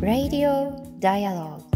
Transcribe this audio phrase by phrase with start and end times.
[0.00, 1.71] Radio Dialogue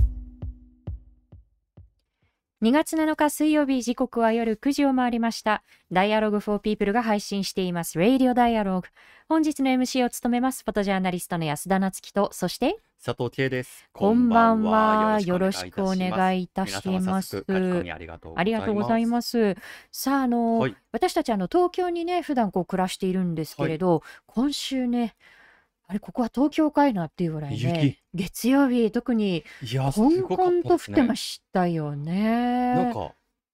[2.67, 5.63] 2月7日水曜日時刻は夜9時を回りました。
[5.93, 7.97] Dialogue for People が配信しています。
[7.97, 8.87] Radio Dialogue
[9.29, 13.89] 本日の MC を務めますフォトジャーナリストの安田夏樹とそして佐藤圭です。
[13.93, 15.21] こんばんは。
[15.21, 17.45] よろしくお願いいたします。
[17.47, 19.55] ありがとうございます。
[19.93, 20.77] さああの、はい。
[20.91, 25.15] 私たちあの東京にね普段こう暮らしているんですけれど、今週ね
[25.89, 30.95] あれここは東京かいなっていうぐらいね月曜日特にいや、すごかっコンと降たですね。
[30.95, 32.75] ってましたよね。
[32.75, 33.13] なんか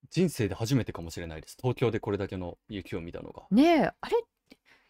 [0.09, 1.57] 人生で初めてかもしれないです。
[1.59, 3.43] 東京でこれだけの雪を見たのが。
[3.51, 4.23] ねえあれ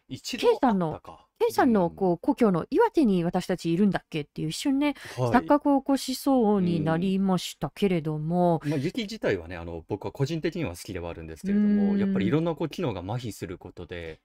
[0.09, 14.19] 一さんのたさんのこう故郷の岩手に私たちいるんだっけっていう一瞬ね、錯覚を起こしそうになりましたけれども、まあ、雪自体はねあの僕は個人的には好きではあるんですけれどうんもやっぱりいろんなこう機能が麻痺することで、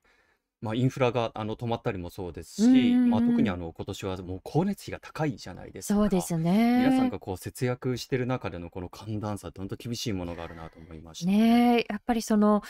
[0.60, 5.94] まあ、インフラがあの止まったりもそうですうんし、うんうんまあ、特にあの今年はもう光熱費が高いじゃないですか。
[5.94, 7.10] そうです皆さんね。
[7.10, 11.30] がこう節約してる中でのこの寒暖差って本当厳しいものがあるなと思いました。
[11.30, 12.62] ねえやっぱりその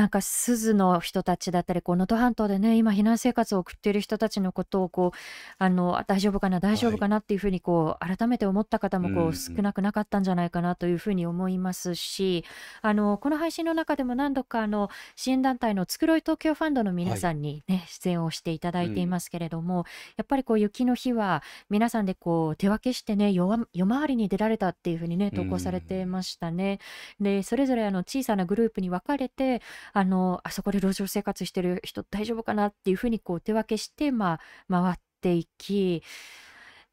[0.00, 5.18] なんか鈴の人たちだったりこう能登半島でね今避難生活を送っている人たちのことをこう
[5.58, 12.46] あのあ大丈夫かな大丈夫かなっていうふうにこう改めて思った方もこう少なくなかったんじゃないかなというふうに思いますし
[12.80, 19.84] あのこの配信の中でも何度かあの支援団体のつくろい東京ファンドの皆さんにね、出演をしていただいていますけれども、
[20.16, 26.78] やっぱりこう雪の日は皆さんでこう手分けしてね夜夜回りに出られたっていうふうにね投稿されてましたね。
[27.20, 29.60] でそれぞれあの小さなグループに分かれて
[29.92, 32.66] あのあそこで路上生活してる人大丈夫かな？
[32.66, 36.02] っていうふうにこう手分けして、まあ、回っていき、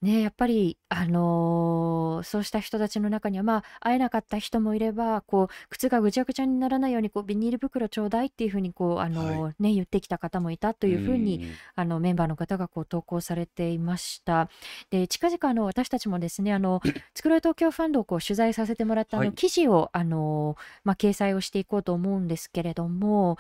[0.01, 11.47] ね、やっぱり、あのーそうした人たちの中には、まあ、会えなかった人もいればこう靴がぐちゃぐちゃにならないようにこうビニール袋ちょうだいっていうふうにこう、あのーね、言ってきた方もいたというふうにん。
[11.75, 14.49] あのメンバーの方がこう投稿されていました。
[14.89, 16.81] で近々あの私たちもですねあの
[17.13, 19.29] つくろい東京ファンドをこう取材させてもらったあはい。
[19.29, 23.37] の記事を、あのまあ、掲載をしていこうと思うんですけれども、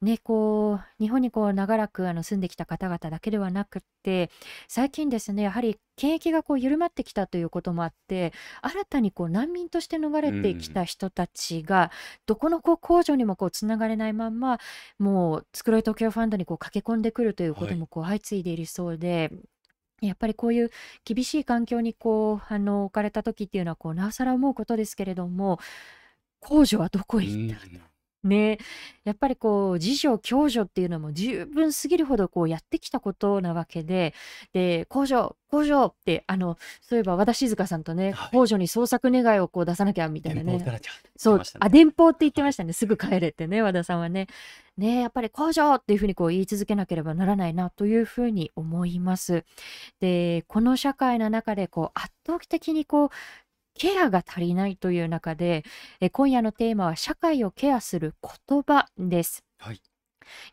[0.00, 4.30] ね、こう日本にこう長らくあの住んできた方々だけではなくって
[4.68, 8.32] 最近ですねやはり検疫がこう緩まってきたということもあって
[8.62, 11.90] 新たにこう難民として逃れてきた人たちが
[12.26, 14.60] どこのこう工場にもこうつながれないまんま
[15.00, 19.32] もうつくろい東京ファンドにこう駆け込んでくるということはいもこう相次いでいるそうで。
[20.00, 20.70] やっぱりこういう
[21.04, 25.58] 厳しい環境にこうあの置かれた時っていうのはこうなおさら思うことですけれども
[26.38, 27.80] 工場はどこへ行ったうん
[28.24, 28.58] ね、
[29.04, 34.12] やっぱりこう自助共助っていうのも十分すぎるほどこうやってきたことなわけで
[34.52, 38.30] で工場工場ってあのそういえば和田静香さんとね、はい。
[38.32, 40.52] 工場に捜索願をこう出さなきゃみたいなね。
[40.52, 42.72] 電報打たなきゃそうあ電報って言ってましたね。
[42.72, 44.26] すぐ帰れってね和田さんはね。
[44.76, 49.44] ねやっぱり工場っていうふうにこう言い続けなければならないなというふうに思います。
[50.00, 53.08] でこの社会の中でこう圧倒的にこう
[53.78, 55.64] ケアが足りないという中で
[56.00, 58.14] え今夜のテーマは社会をケアする
[58.48, 59.44] 言葉です。
[59.58, 59.80] はい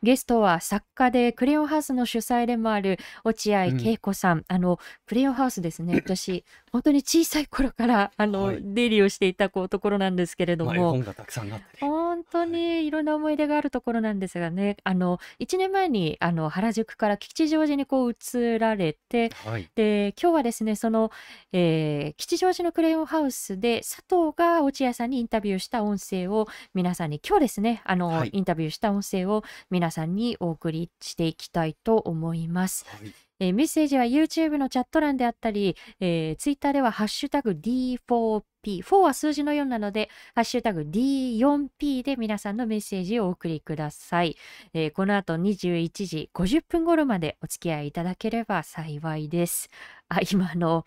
[0.01, 5.95] ゲストは作家でクレヨンハウスの主催でもある落合恵子さん、あのクレヨンハウスですね。
[5.95, 8.59] 私本当に小さい頃からあの、はい。
[8.61, 11.69] 出入りをしていたこうところなんですけれどまあ、絵も、本がたくさんあってね。
[11.81, 12.91] 本当にい。
[12.95, 19.69] ろんな思い出があるところなんですがねあの1年前にあの原宿から吉祥寺にこう移られてはい。
[19.75, 21.11] で今日はですねその、
[21.51, 28.29] えー吉祥寺のクレヨンハウスで佐藤が落合さんにインタビューした音声を皆さんに今日ですねあの、はい。
[28.31, 32.85] インタビューした音声を皆さんにお送りしていきたいと思います。
[32.87, 38.43] はいえーメッセージは YouTube のチャット欄であったり、えー、Twitter ではハッシュタグ D4P、
[38.81, 44.37] 4は数字の4なので、ハッシュタグ D4P で皆さんのメッセージをお送りください。
[44.73, 49.69] えーこの後21時50分頃までお付き合いいただければ幸いです。
[50.07, 50.85] あ、今あの、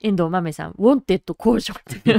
[0.00, 2.10] 遠藤豆さん、ウォンテッド工場って。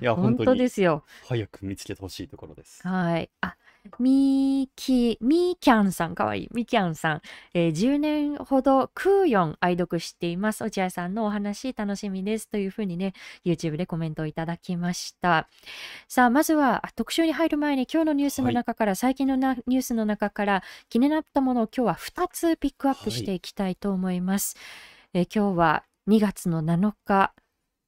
[0.00, 1.04] いや本当ですよ。
[1.26, 2.86] 早く見つけてほしいところです。
[2.86, 3.30] はい。
[3.40, 3.56] あ、
[3.98, 6.48] みーき、みーキャンさん、かわいい。
[6.52, 7.22] みーキャンさん。
[7.52, 10.62] えー10年ほどクーヨン愛読しています。
[10.62, 12.48] 落合さんのお話楽しみです。
[12.48, 13.12] というふうにね、
[13.44, 15.48] YouTube でコメントをいただきました。
[16.08, 24.56] さあ、まずはあ特集に入る前に今日のニュースの中から、最近のなニュースの中から気になったものを今日は2つピックアップしていきたいと思います。
[25.12, 27.34] えー今日は2月の7日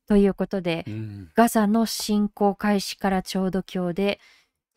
[0.08, 4.20] ということで、うんガザの侵攻開始からちょうど今日で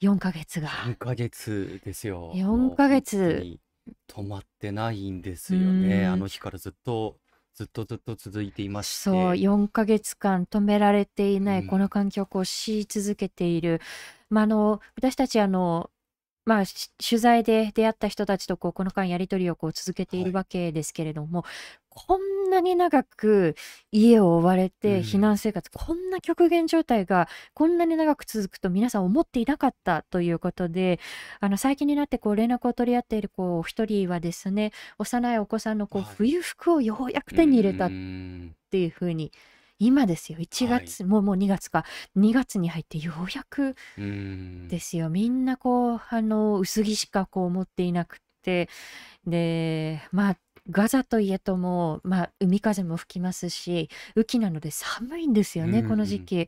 [0.02, 0.70] 4ヶ月が。
[0.70, 2.32] 4ヶ月ですよ。
[2.36, 3.60] 4ヶ月もう本当に
[4.08, 6.04] 止まってないんですよね。
[6.04, 7.18] うんあの日からずっと
[7.54, 9.04] ずっとずっと続いていまして。
[9.04, 13.82] そう4ヶ月間止められていない、うんこの環境をこうし続けている、
[14.30, 15.90] まあ、あの私たちあの
[16.48, 16.64] まあ、
[16.98, 20.24] 取材で出会った人たちとこうこの間やり取りをこう続けてい。
[20.24, 21.44] るわけですけれども、
[21.90, 23.56] こんなに長く
[23.92, 25.38] 家を追われて避難。
[25.38, 31.00] 生活、こんな極限状態がこんなに長く続くと皆さん思っていなかったということで、
[31.42, 36.02] あの最近になってこう連絡を取り合っているこうお一人はですね、幼いお子さんのこう。
[36.04, 37.90] 冬服をようやく手に入れたっ。
[38.70, 39.32] ていうふうに、
[39.80, 40.98] 今ですよ、1はい。
[40.98, 41.86] 月、もうもう2月か、
[42.16, 43.76] 2月に入ってようやく。
[44.70, 45.10] ですよ。
[45.10, 48.70] みんなこう、あの、薄着しかこう持っていなくて、
[49.28, 50.38] で、まあ、
[50.70, 56.30] ガザといえども、まあ、海風も吹きますし、雨季なので寒いんですうよね、この時ん。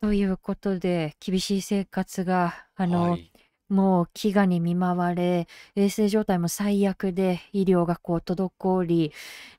[0.00, 3.29] ということで、厳しい生活が、あはの、い。
[3.70, 5.46] もう飢餓に見舞われ、
[5.76, 9.12] 衛生状態も最悪で、医療がこう滞り、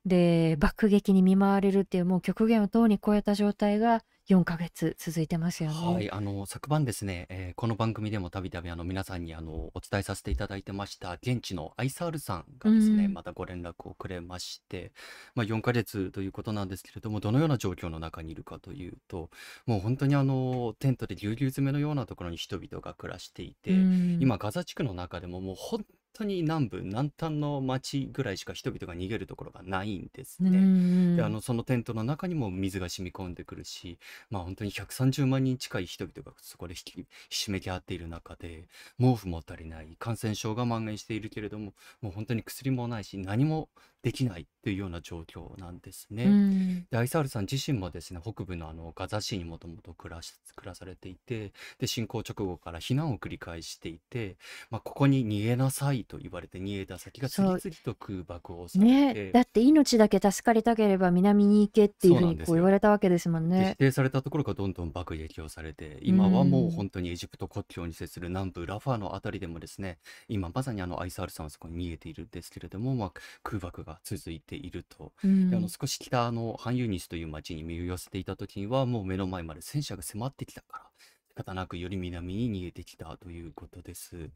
[0.05, 5.93] で、爆撃に見舞われるっていう、もう極限をとうに超えた状態が4ヶ月続いてますよね。
[5.93, 13.13] はい、あの、昨晩ですね、えーこの番組でもたびたびあの皆さんにあのお伝えさせていただいてました現地のアイサールさんうがですね、ん。
[13.13, 14.93] またご連絡をくれまして、
[15.35, 19.29] まあ、4ヶ月ということなんですけれども、どのような状況の中にいるかというと、
[19.65, 24.21] もう本当にあのテントでぎゅうぎゅう詰めのようなところに人々が暮らしていうて、ん。
[24.21, 30.69] 今ガザ地区の中でももう本当に南部、南端の町ぐらいしか人々が逃げるところがないんですうね。
[31.15, 31.29] で、あん。
[31.29, 33.97] の、そのテントの中にも水が染み込んでくるし、
[34.29, 38.67] まあ本当に130万人近い人々がそこでひきひしめき合っている中で、
[38.99, 43.69] 毛布も足りない、感染症が蔓延しているけれども、もう本当に薬もないし、何も
[44.01, 46.25] できないというような状況なんですうね。
[46.25, 46.85] ん。
[46.89, 54.37] で、アイサールさん自身もですね、北部のあのガザ市にもともと暮らし、暮らされていて、で、侵攻直後から避難を繰り返していて、
[54.71, 57.47] まあ、ここに逃げなさいと言われて逃げた先が次。
[57.47, 62.71] 々と空爆をされね、て、だって命だけ助かりたければ南に行けっていうふうにこう言わ。
[62.71, 63.75] れたわけですもんで、否ね。
[63.77, 73.11] 定されたところがどんどん爆撃をされて、う今はもうん本当にエジプト国境に接する南部ラファのあたりでもですね、今まさにあのアイサールさんはそこに逃げているんですけれども、まあ、
[73.43, 75.13] 空爆が続いていると。
[75.23, 75.69] うで、あのん。
[75.69, 80.91] 少し北のハンユニスという町に身を寄せていた時には、もう目の前まで戦車が迫ってきたから、
[81.29, 84.29] 仕方なくより南に逃げてきたということです。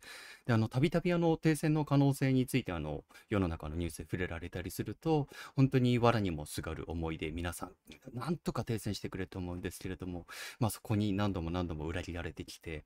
[0.46, 7.72] で、あの、たびたびあの、停戦の可能性についてあの、世の中のニュースで触れられたりすると、本当に藁にもすがる思いで皆さん、
[8.14, 10.26] なんとか停戦してくれと思うんですけれども、
[10.60, 12.86] まあそこに何度も何度も裏切られてきて、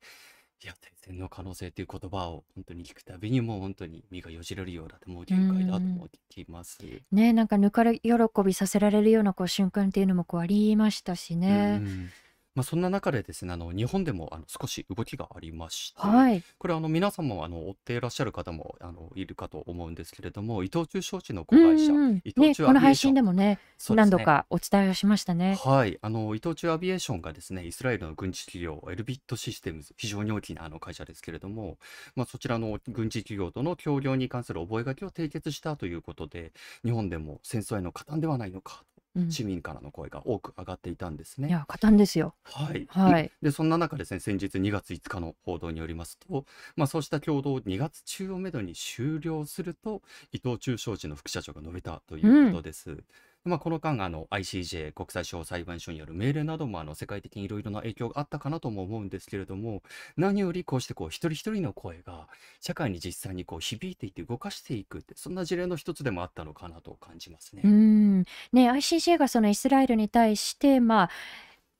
[0.62, 5.94] いや、停戦の可能性という言葉を本当に聞くたびにもう本当に身がよじれるようだと、もうう限界だとん。
[5.94, 7.02] も聞きます。
[7.12, 8.12] ね、なんかぬかる喜
[8.44, 11.78] びさせられるようなこう瞬間っていうのもこうありましたしうね。
[11.78, 12.12] ん。
[12.54, 16.42] まあそんな中でですね、あの、日本でもあの少し動きがありまして、はい。
[16.58, 22.22] これあの皆さんもあの追っていらっしゃる方もあのいるかと思うんですけれども、伊藤忠商事のう子会社、んうん。
[22.24, 24.10] 伊藤ね、忠この配アビエーション、信でもね、そうですね。
[24.10, 25.58] 何度かお伝えをしましたね。
[25.64, 31.78] はい、あの伊藤忠アビエーションがですね、イスラエルの軍事企業、エルビットシステムズ、非常に大きなあの会社ですけれども、
[32.16, 36.52] まあ、そちらの軍事企業との協業に関する覚書を締結したということで、
[36.84, 38.89] 日本でも戦争への加担ではないのか、うん。
[39.28, 41.48] 市民からの声が多く上がっていたんですね。
[41.48, 42.34] いや、加担ですよ。
[42.44, 42.88] はい。
[42.88, 43.32] はい。
[43.42, 46.46] で、そんな中ですね、先日2月5日の報道によりますと、
[46.76, 50.02] まあ、そうした共同を2月中をめどに終了すると、
[50.32, 52.50] 伊藤忠商事の副社長が述べたといううん。
[52.50, 53.04] ことです。
[53.44, 59.82] まあ、この間、あの ICJ 国際司法裁判所による命令などもあの世界的にいろいろな影響があったかなとも思うんですけれども、
[60.16, 62.28] 何よりこうしてこう一人一人の声が
[62.60, 67.62] 社会に実際にこう響いていって動かしていくって、そんな事例の一つでもあったのかなと感じますうね。
[67.66, 68.20] ん。
[68.52, 71.10] ね、ICJ がそのイスラエルに対して、まあ、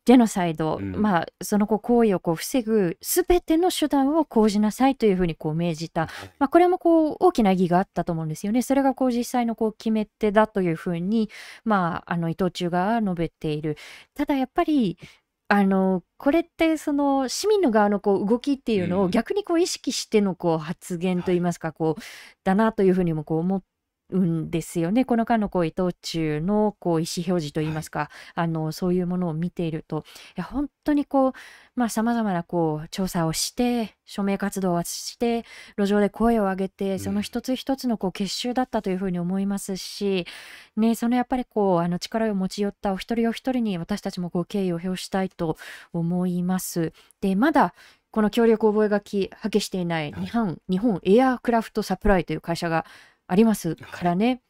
[0.07, 0.93] ジェノサイド、うん。
[0.93, 6.31] まあ、そのこう行為をこう防ぐすべての手段を講じなさいというふうにこう命じた、はい。
[6.39, 8.63] まあ、これもこう大きな意義があったと思うんですよね。
[8.63, 11.29] それがこう実際のこう決め手だというふうに、
[11.65, 13.77] まあ、あの伊藤忠が述べている。
[14.15, 14.99] ただやっぱり
[15.53, 19.11] あのこれってその市民の側のこう動きっていうのをうん。
[19.11, 21.39] 逆にこう意識してのこう発言とはいい。
[21.39, 22.03] いますかこう
[22.45, 23.63] だなというふうにもこう思
[24.13, 25.05] うんですよね。
[25.05, 27.75] この間のこう伊藤忠のこう意思表示といいはい。
[27.75, 30.05] ますかあのそういうものを見ていると
[30.37, 31.33] いや本当にこう
[31.77, 35.45] まあさまざまなこう調査をして署名活動をして
[35.79, 37.23] 路上で声を上げてそのうん。
[37.23, 40.27] 一つ一つのこう結集だったというふうに思いますし、
[40.77, 45.57] ね、そのやっぱりこうあの力を持ち寄ったお一人お一人に私たちもこう敬意を表したいと
[45.93, 46.93] 思います。
[47.21, 47.75] でまだ
[48.11, 50.25] この協力覚書破棄していないはい。
[50.25, 52.85] 日本日本エアークラフトサプライという会社が
[53.31, 54.07] ありますかはい。
[54.07, 54.43] らね。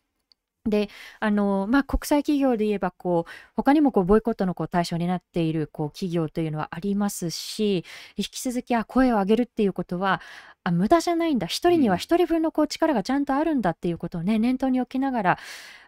[0.69, 7.85] であのまあ、国際企業で言えばこう他にもこうボイコットのこう対象になっているこう企業というのはありますし
[8.17, 10.21] 引き続きあ声を上げるっていうことは
[10.63, 15.39] あ無駄じゃないんだ一人には一人分のこう力がちゃんとあるんだっていうことをね念頭に置きながら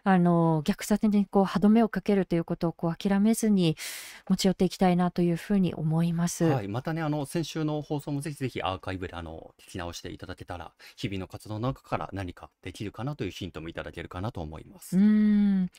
[0.03, 3.77] あの虐殺にこう歯止めをかけるということをこう諦めずに
[4.27, 6.45] 持ち寄っていきたいなというふうに思います。
[6.45, 14.97] はい、またねあの先週の放送もぜひぜひアーカイブであの聞き直していただけたら日々の活動の中から何かできるかなというヒントもいただけるかなと思います。
[14.97, 15.69] うん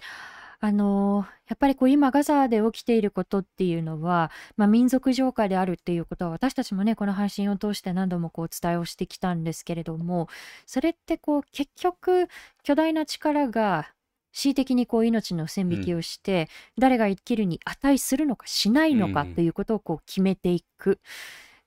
[0.64, 10.26] あのやっぱりこう今ガザで起きていることっていうのは、まあ、民族浄化であるっていうことは私たちもねこの配信を通して何度もこうお伝えをしてきたんですけれども
[10.64, 12.28] それってこう結局
[12.62, 13.90] 巨大な力が
[14.32, 20.98] 恣意的にこう命の線引きをして、誰が生きるに値するのかしないのかということをこう決めていく。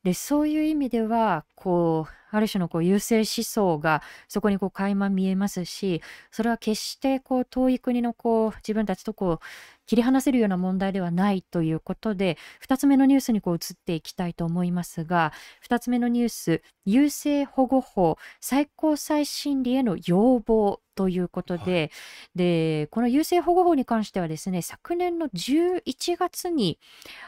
[0.07, 9.45] でそういう意味ではこうある種のこう優勢思想がそこにこう垣間見えますしそれは決してこう遠い国のこう自分たちとこう
[9.85, 15.33] 切り離せるような問題ではないということで2つ目のニュースにこう移っていきたいと思いますが
[15.69, 21.91] 2つ目のニュース優生保護法最高裁審理への要望ということで、はい、
[22.35, 26.79] でこの優生保護法に関してはですね昨年の11月に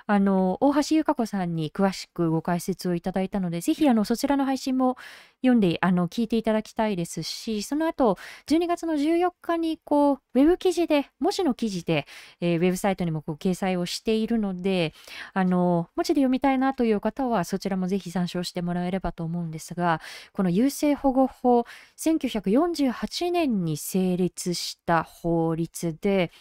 [0.07, 4.97] あの大橋由香子さんに詳しくご解説をいただいたのでぜひあのそちらの配信も
[5.41, 12.07] 読んであの聞いていただきたいですしその後12月の14日にこうウェブ記事で文字の記事で、
[12.41, 14.93] えー、ウェブサイトにもこう掲載をしているので
[15.33, 20.01] あの文字で読みたいなという方はそちらもぜひ参照してもらえればと思うんですが
[20.33, 21.65] この優生保護法
[21.97, 26.31] 1948年に成立した法律で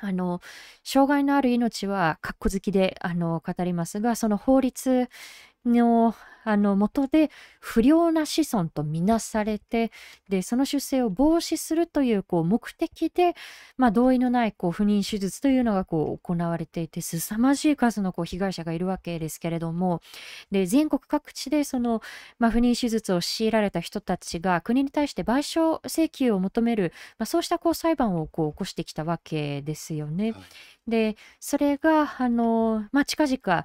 [0.00, 0.40] あの
[0.84, 5.08] 障害のある命はかっこ好きであの語りますがその法律
[5.68, 6.14] の
[6.48, 9.92] あの元で不良な子孫とみなされて
[10.30, 13.34] でその出生を防止するというこう目的で、
[13.76, 20.00] まあ、同意のないこう不妊手術というのがこう行われていて凄まじい数のこう被害者がいるわけですけれども
[20.50, 22.00] で全国各地でその、
[22.38, 30.32] まあ、不妊手術を強いられた人たちが国に対して賠償請求を求める、まあ、そうしたこう裁判をこう起こしてきたわけですよね。
[30.32, 33.64] はい、でそれがあの、まあ、近々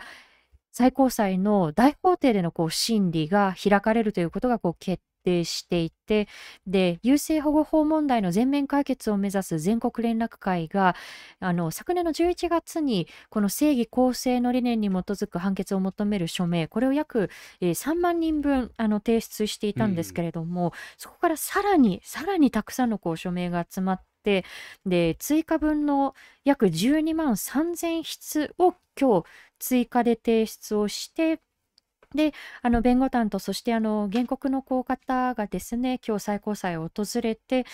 [0.73, 6.27] 最高裁の大法廷でのこう審理が開かれるということがこう決定していて
[6.67, 10.95] で優生保護法問題の全面解決を目指す全国連絡会が
[11.39, 17.29] あの昨年の11月にこの正義公正の理念に基づく判決を求める署名これを約、
[17.61, 29.25] えー、3万人分あの提出していたんですけれども、うん、そこからさらにさらにたくさんのこう署名が集まってで追加分の約12万3000筆を今日
[29.59, 31.39] 追加で提出をして
[32.15, 37.65] であの弁護団とそしてあの原告のこう方がですね今日最高裁を訪れて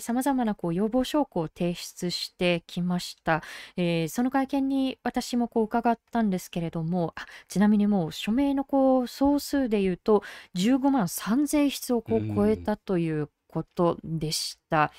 [0.00, 3.42] さまざまなこう要望証拠を提出してきました、
[3.76, 10.22] えー、その会見に私もこう伺ったんですけれどもあちなみにもう署名のこう総数でいうと
[10.56, 14.92] 15万3000筆をこう超えたということでした。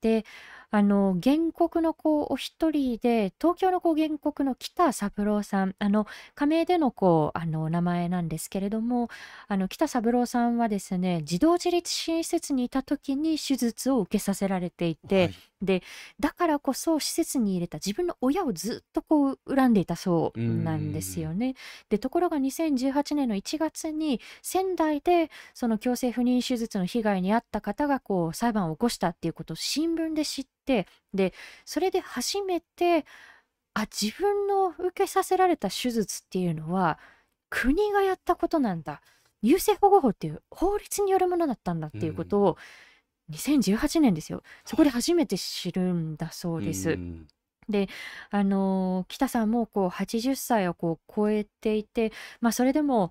[0.00, 0.24] で
[0.70, 5.74] あの原告のこうお一人で東京のこう原告の北三郎さん。
[5.78, 9.08] あの加盟でのこうあの名前なんですけれども
[9.48, 15.82] あの北三郎さんはですね児童自立支援施設にいた時に手術を受けさせられていて、はい、で
[16.20, 21.54] だからこそ施設に入れた自分の親をずっとこう恨んでいたそうなんですよね。
[21.88, 30.65] でところが2018年の1月に仙台でその強制不妊手術の被害に遭った方がこう裁判を起こしたっていうことを新聞で知って
[31.14, 31.32] で
[31.64, 33.06] それで初めて
[33.74, 36.98] あ自分の受けさせられた手術っていうのは
[37.50, 39.00] 国がやったことなんだ。
[39.42, 42.56] 優生保護法っていう法律によるものだったんだっていうことを、
[43.30, 44.42] 2018年ですよ。
[44.64, 46.98] そこで初めて知るんだそうです。
[47.68, 47.88] で
[48.30, 53.10] あの北さんもこう80歳をこう超えていて、まあ、それでも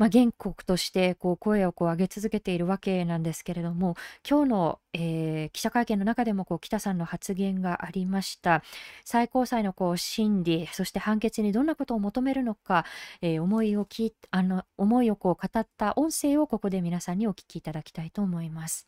[0.00, 8.62] まあ、原告としてこう声をこう上げ続けているわけなんですけれども今日の、えー、記者会見の中でもこう北さんの発言がありました
[9.04, 12.86] 最高裁のこう審理そして判決にどんなことを求めるのか、
[13.20, 18.86] えー、思いをきあの思いをこう語った音声をここで皆さんにお聞きいただきたいと思います。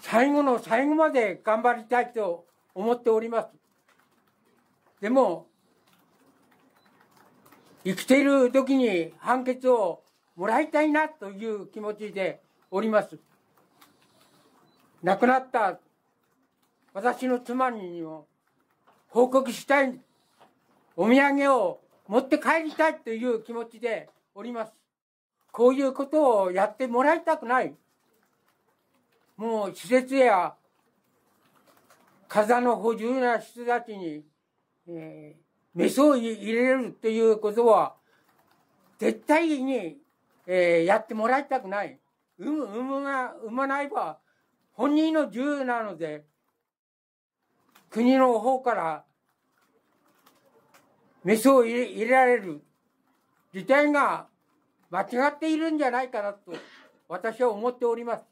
[0.00, 3.48] 最後の最後まで頑張りたいと思っております。
[5.00, 5.46] でも
[7.84, 10.02] 生きている時に判決を
[10.36, 13.18] もらいたいなという気持ちでおります。
[15.02, 15.78] 亡くなった
[16.94, 18.26] 私の妻にも
[19.08, 19.98] 報告したい、
[20.96, 24.72] お土産を持って帰りたいという気持ちでおります。
[25.50, 27.74] こういうことをやってもらいたくない。
[29.36, 30.54] もう施設や
[32.28, 34.24] 風の補充な人たちに、
[34.88, 37.94] えー、メスを入れるっていうことは、
[38.98, 40.02] 絶対に
[40.46, 41.98] えーやってもらいたくない。
[42.38, 44.18] 産む、産むが、産まないは
[44.72, 46.24] 本人の自由なので、
[47.90, 49.04] 国の方から
[51.24, 52.62] メスを入れ入れられる
[53.52, 54.26] 事態が
[54.90, 56.52] 間違っているんじゃないかなと
[57.08, 58.31] 私は思っております。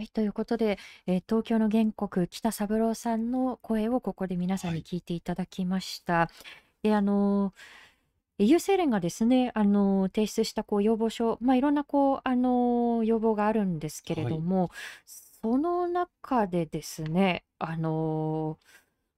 [0.00, 4.82] はい、ということで、えー東京の原告北三郎さんの声をここで皆さんにはい。
[4.82, 6.30] 聞いていただきました。
[6.82, 14.32] で、あのー、郵政連がですね、あのー提出したこう要望書、まあ、いろんなこう、あのー要望があるんですけれはい。
[14.32, 14.70] ども、
[15.04, 18.58] その中でですね、あの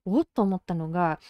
[0.06, 1.20] ーおっと思ったのが、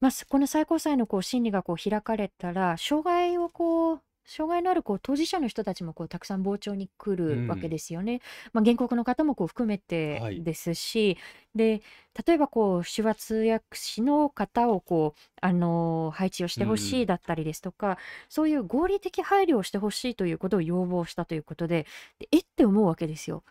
[0.00, 7.70] まあ、すこの最高裁のこう審理がこう開かれたら、障害をこう、障害のあるこう当事者の人たちもこうたくさん傍聴に来うるわけん。
[7.70, 8.20] ですよね。
[8.54, 10.44] まあ、原告の方もこう含めてはい。
[10.44, 11.18] ですし、
[11.54, 11.82] で、
[12.26, 17.06] 例えばこう手話通訳士の方をこう、あの配置をしうてほしいん。
[17.06, 17.98] だったりですとか、
[18.30, 21.86] そういう合理的配慮をしてほしいということを要望したということで、
[22.18, 23.44] でえって思うわけですよ。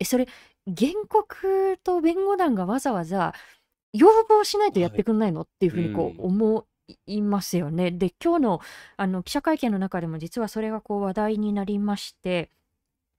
[0.00, 0.26] え、それ、
[0.66, 3.32] 原告と弁護団がわざわざ
[3.92, 4.96] 要望しないとやっはい。
[4.96, 6.26] てくんないのっていううふうにこうん。
[6.26, 6.66] 思
[7.06, 7.90] いますよね。
[7.90, 8.60] で、今日の
[8.96, 12.50] あの記者会見の中でも実はそれがこう話題になりまして、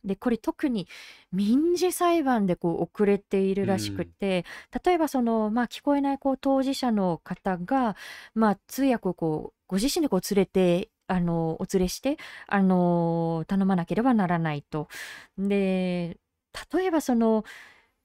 [0.03, 0.87] で、これ特に
[1.31, 4.07] 民事裁判でこう遅れているうらしくん。
[4.07, 4.45] て、
[4.85, 7.95] 例えばその、まあ、聞こえないこう当事者の方が、
[8.35, 14.87] まあ、通訳をこうご自身でこう連れて、あの、お連れして、あの、頼まなければならないと。
[15.37, 16.17] で、
[16.73, 17.43] 例えばその、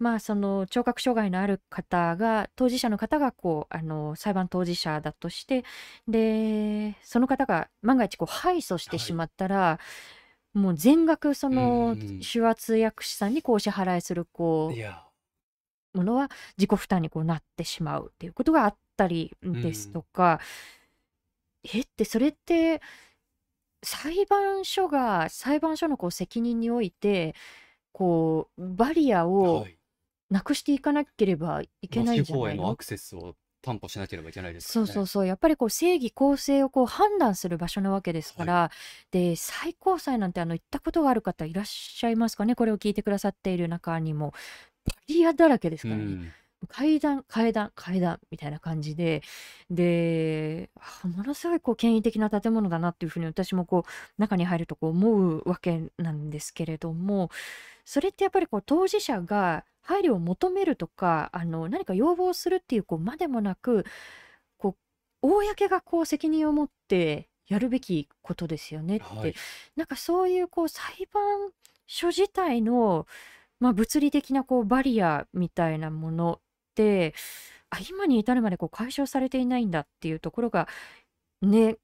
[0.02, 5.64] まあ、その聴覚障害のある方が、当事者の方がこう、あの、裁判当事者だとして、
[6.09, 9.06] で、その方が万が一こう敗訴してはい。
[9.06, 9.78] しまったら、
[10.54, 12.28] もう全額そうのん。
[12.32, 14.78] 手話通訳士さんにこうお支払いするこ。
[15.94, 20.02] うものは自己負担にこうなってしまうっていうことがあったりうですとん。
[20.02, 20.40] か、
[21.64, 22.80] えってそれって
[23.85, 27.35] 裁判所が裁判所のこう責任において
[27.92, 29.78] こうバリアをはい。
[30.33, 32.77] なくしていかなければいけまあ、ないじゃないの？
[32.77, 34.87] クセスを担保しなければいけないですね。
[34.87, 35.26] そうそうそう。
[35.26, 38.49] やっぱりこう正義公正をこう判断する場所なわけですかはい。
[38.49, 38.71] ら、
[39.13, 42.56] で、最高裁なんてあの行ったことがある方いらっしゃいますかね？
[42.56, 44.33] これを聞いてくださっている中にも。
[44.85, 46.33] バリアだらけですうからね。
[46.65, 46.67] ん。
[46.69, 49.23] 階段、階段、階段みたいな感じで、
[49.71, 50.71] で、
[51.05, 57.31] あものすごいこう権威的な建物だなっていうふうに私もこう中に入るとこう思うわけなんですけれども、
[57.85, 63.85] それってやっぱりこう当事者が配慮を求めるとか、あの何か要望するっていうこうまでもなく、
[64.59, 64.77] こ
[65.23, 69.35] う公がこう責任を持ってやるべきことですよねって、はい。
[69.77, 71.51] なんかそういうこう裁判
[71.87, 73.07] 所自体の、
[73.61, 76.41] まあ、物理的なこうバリアみたいなもの
[77.71, 80.69] あ今に至るまでこう解消されていないんだっていうところが
[81.43, 81.76] ね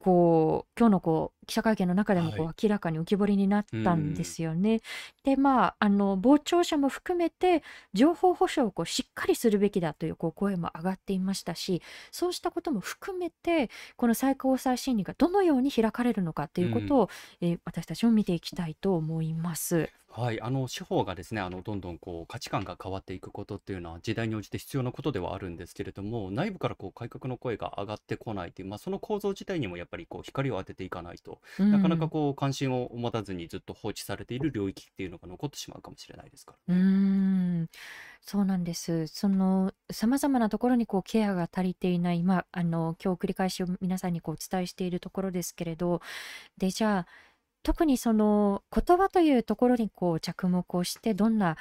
[0.00, 2.52] こう今日のこう記者会見の中でもこうはい。
[2.62, 4.24] 明らかに浮き彫りになっうたんでん。
[4.24, 4.80] すよね。
[5.24, 7.62] でまああの傍聴者も含めて
[7.94, 16.64] 情報保障をこうしっかりするべきだというこう声も上がっていましたしそうしたことも含めてこの最高裁審理がどのように開かれるのかとうん。
[16.64, 17.08] いうことを、
[17.42, 19.90] えー私たちも見ていきたいと思います。
[20.12, 36.86] はい、あの司法がですね、あのどんどんこう価値観が変わっていくことっていうのは時代に応じて必要なことではあるんですけれども、内部からこう改革の声が上がってこないという、まあ、その構造自体にもやっぱりこう光を当てていかないと、うなかなかん、こう関心を持たずにずっと放置されている領域っていうのが残ってしまうかもしれないですかうーらね。
[37.64, 37.68] ん、
[38.20, 39.06] そうなんです。
[39.08, 46.00] その様々なところにこうケアが足りていない、まあ、あの今日繰り返し皆さんにこうお伝えしているところですけれど、
[46.58, 47.06] で、じゃあ、
[47.62, 51.56] 特にその言葉というところにこう着目をして、どんな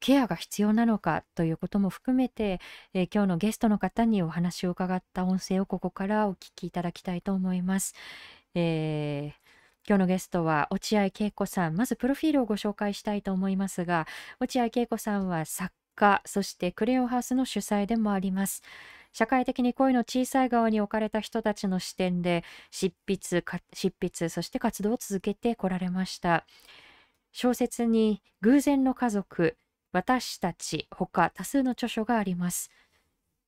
[0.00, 2.60] ケアが必要なのかということも含めて、
[2.94, 7.94] えー今日のゲストの方にお話を伺った音声をここからお聞きいただきたいと思います。
[8.54, 9.40] えー
[9.88, 11.74] 今日のゲストは落合恵子さん。
[11.74, 14.06] まずプロフィールをご紹介したいと思いますが、
[14.38, 18.62] 落合恵子さんは作家、そしてクレヨンハウスの主催でもあります。
[19.12, 26.46] 社会的に声の小さい側に置かれた人たちの視点で執筆か執筆そして活動を続けてこられました。
[27.32, 29.56] 小説に「偶然の家族」
[29.92, 32.70] 「私たち」ほか多数の著書があります。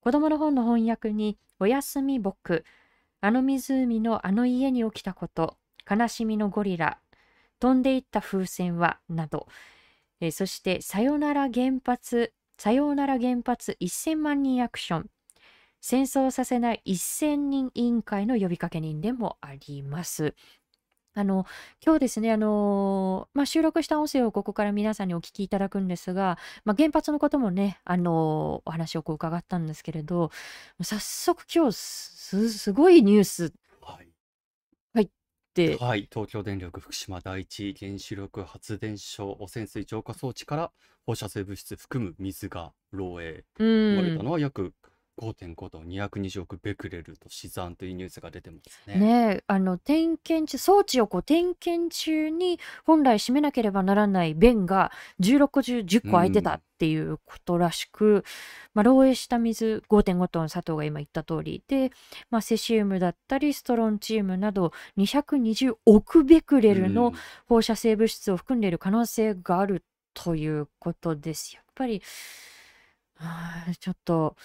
[0.00, 2.64] 子供の本の翻訳に「おやすみ僕」
[3.20, 5.56] 「あの湖のあの家に起きたこと」
[5.88, 6.98] 「悲しみのゴリラ」
[7.60, 9.46] 「飛んでいった風船は」など。
[10.20, 15.10] えそして「さよなら原発」「さようなら原発1000万人アクション」
[15.82, 20.34] 戦争させない1000人委員会の呼びかけ人でもあります。
[21.14, 21.44] あの
[21.84, 30.30] 今日ですね、あのまあ、収録した音声をここから皆さんにお聞きいただくんですが、まあ、原発のこともね、あのお話をこう伺ったんですけれど、
[30.82, 34.08] 早速今日すすごいニュースはい。
[34.94, 35.10] 入っ
[35.54, 35.76] て。
[35.76, 40.72] はい、東京電力福島第一原子力発電所汚染水浄化装置から
[41.06, 43.44] 放射性物質含む水が漏洩。
[43.58, 44.24] う生まれたん。
[44.24, 44.74] のは約
[45.22, 48.98] 5.5トン、220億ベクレルと死産というニュースが出てますね。
[48.98, 58.24] ねえ、あの点検中、装置をこう点検中に本来閉めなければならない弁が16個中10個開いてたっていうことらしく、
[58.74, 61.92] まあ、漏洩した水5.5トン、佐藤が今言った通りで、
[62.30, 67.14] まあ、セシウムだったりストロンチウムなど220億ベクレルのうん
[67.46, 71.54] 放射性物質を含んでいる可能性があるということです。
[71.54, 72.02] やっぱり、
[73.16, 74.36] はあちょっと。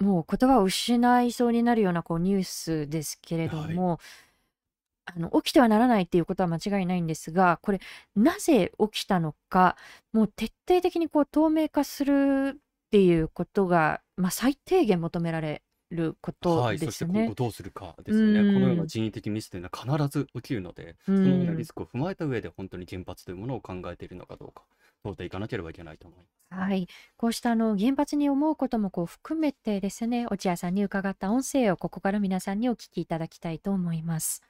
[0.00, 3.82] もう言葉を失いそうになるようなこうニュースですけれどはい。
[3.82, 3.98] も、
[5.06, 7.80] あの起きてはならないっていうことは間違いないんですが、これ
[8.16, 9.76] なぜ起きたのか、
[10.12, 17.06] もう徹底的にこう透明化するっていうことが、まあ、最低限求められることはい、でそして。
[17.06, 18.44] 今後どうするかでうすよね。
[18.44, 21.66] このようなん、人為的ミスというのは必ず起きるので、うそのようなリん。
[21.66, 24.64] スクを踏まえた上で本当に原発というものを考えているのかどうか、
[25.06, 26.60] 問うていかなければいけないと思います。
[26.60, 26.88] はい。
[27.16, 34.42] こうしたあの原発に思うこともこう含めてですね、落合さんに伺った音声をここから皆さんにお聞きいただきたいと思います。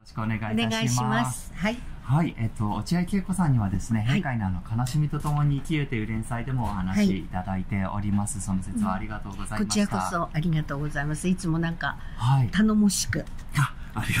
[0.00, 1.48] ろしくお願いおいたし願いしまます。
[1.48, 1.54] す。
[1.54, 1.76] はい。
[2.02, 6.74] はい、えっと、落合恵子さんにはですね、はい閉会のあの、悲しみとともに生きるという連載でもおはい。
[6.86, 8.40] 話しいただいております。
[8.40, 10.10] その説はありがとうございこちらこました。
[10.12, 11.26] そありがとうございます。
[11.26, 12.48] いつもなんかはい。
[12.50, 13.24] 頼もしく、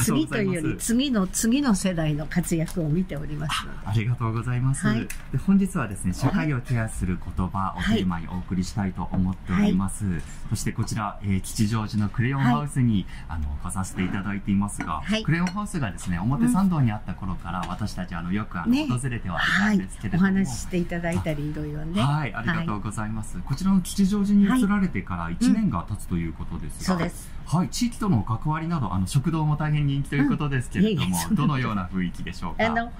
[0.04, 0.94] 次というよりす。
[0.94, 3.66] 次の次の世代の活躍を見ております。
[3.84, 4.86] ありがとうございます。
[4.86, 5.00] はい。
[5.32, 6.46] で本日はですね、社はい。
[6.48, 7.98] 会をケアする言葉をはい。
[7.98, 9.70] テーマにお送りしたいと思っておはい。
[9.72, 10.04] ります。
[10.50, 12.54] そしてこちら、えー吉祥寺のクレヨンはい。
[12.54, 15.22] ハウスに、あの、来させていただいていますが、はい。
[15.24, 16.52] クレヨンハウスがですね、表うん。
[16.52, 18.86] 参道にあった頃から私たちあの、よくあの、ね。
[18.88, 19.78] 訪れてはいたはい。
[19.78, 22.00] んですけおれども、話ししていただいあたりいろいろね。
[22.02, 22.58] はい、ありはい。
[22.58, 23.38] がとうございます。
[23.44, 24.60] こちらの吉祥寺にはい。
[24.60, 25.52] 移られてから1うん。
[25.54, 27.30] 年が経つということですが、そうです。
[27.46, 30.28] はい、地域との関わりなど、あの、食堂も大変人気といううん。
[30.30, 31.34] ことですけれども、そん。
[31.34, 32.66] どのような雰囲気でしょうか？
[32.66, 32.92] あの、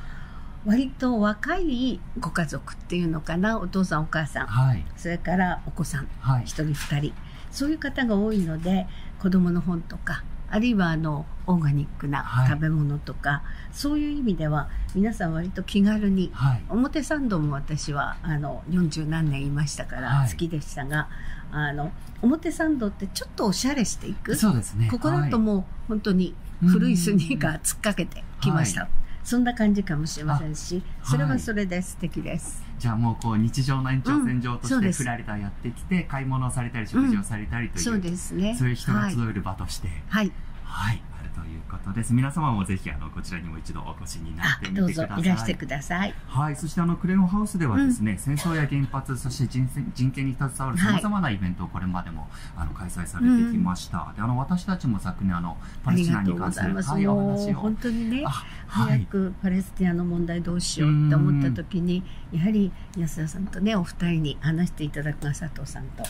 [0.64, 3.58] 割と若いご家族っていうのかな。
[3.58, 4.46] お父さんお母さん。
[4.46, 6.08] はい、それからお子さん。
[6.20, 7.12] はい、一人二人。
[7.50, 8.86] そういう方が多いので、
[9.20, 20.30] 子供の本とか、あるいはあの、オーガニックなはい、食べ物とか、そういう意味では、皆さん割と気軽に、はい、表参道も私は、あの、40何年いましたからはい。
[20.30, 21.08] 好きでしたが、
[21.52, 24.34] あの、表参道ってちょっとおしゃれしていく。
[24.36, 24.88] そうですね。
[24.90, 25.30] ここだはい。
[25.30, 27.54] ともう本当に古いスニーカん。
[27.56, 28.82] ー突っかけてきました。
[28.82, 28.90] はい。
[29.24, 31.30] そんな感じかもしれまあ、せんし、それは。
[31.30, 32.62] はいそれで素敵です。
[32.78, 35.02] じゃあもうこう日常の延長うん、線上としてそうです。
[35.02, 38.54] ふらりとやってきて、買い物をされたり、うん、食事をされたりとそういう、ですね。
[38.58, 39.14] そういう人がはい。
[39.14, 40.30] 集える場として、はい。
[40.64, 41.02] はい、
[41.36, 42.14] ということです。
[42.14, 45.54] 皆様もぜひ、あの、こちらにも一度お越しになあ、ってみてくだいらしてさい。
[45.56, 46.14] ください。
[46.26, 46.56] はい。
[46.56, 47.88] そして、あの、クレヨンハウスではうん。
[47.88, 51.02] ですね、戦争や原発、そして人権人権に携わる様はい。
[51.02, 53.62] 々なイベントをこれまでも、あの、開催さうれてきん。
[53.62, 54.12] ました。
[54.16, 58.30] で、あの、私たちも昨年、あの、パレスチナに関する、話を、本当にね、あ、
[58.68, 58.98] はい。
[59.00, 61.54] 早くパレスティナの問題どうしようって思ったん。
[61.54, 66.02] 時に、やはり安田さんとね、お二人に話していただくが佐藤さんと、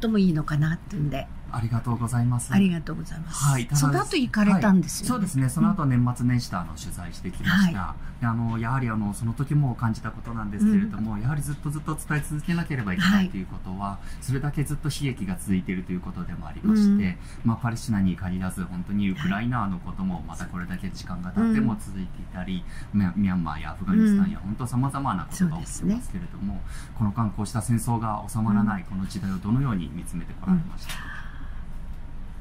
[0.00, 2.52] 最もいいのかなっていうんで、ありがとうございます。
[2.52, 3.76] ありがとうございまはい、す。
[3.80, 4.00] その。
[4.00, 4.62] 後行かれはい。
[4.62, 5.08] たんですよね。
[5.08, 5.48] そうですね。
[5.48, 5.72] そうのん。
[5.74, 7.70] 後年末年始とあの取材してきまはい。
[7.70, 7.94] した。
[8.20, 10.66] であの、やはりあの、その時も感じたことなんでうん。
[10.66, 13.30] すけれども、やはりずっとずっと伝え続けなければいけなはいい。
[13.30, 16.70] ということは、それだけずっと悲劇が続いているということでもありうん。
[16.70, 19.30] まして、まあ、パレスチナに限らず、本当にウクはい。
[19.30, 21.78] ライナのこともまたこれだけ時間が経うってもん。
[21.78, 24.42] 続いていたり、ミャンマーやアフガうニスタンやん。
[24.42, 25.62] 本当様々なこそうとが。
[25.62, 26.60] 起きてますけれども、
[26.98, 28.44] この間こうした戦争が収うん。
[28.46, 30.56] まらないこの時代をどのように見つめてこうん。
[30.56, 31.15] られましたか？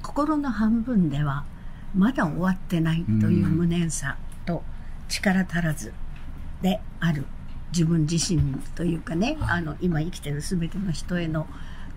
[0.05, 1.45] 心の半分では、
[1.95, 4.63] まだ終わってないうという無念さと
[5.07, 5.93] 力足らず
[6.61, 7.25] である
[7.71, 9.49] 自分自身というかね、はい。
[9.49, 11.47] あの、今生きてる全ての人への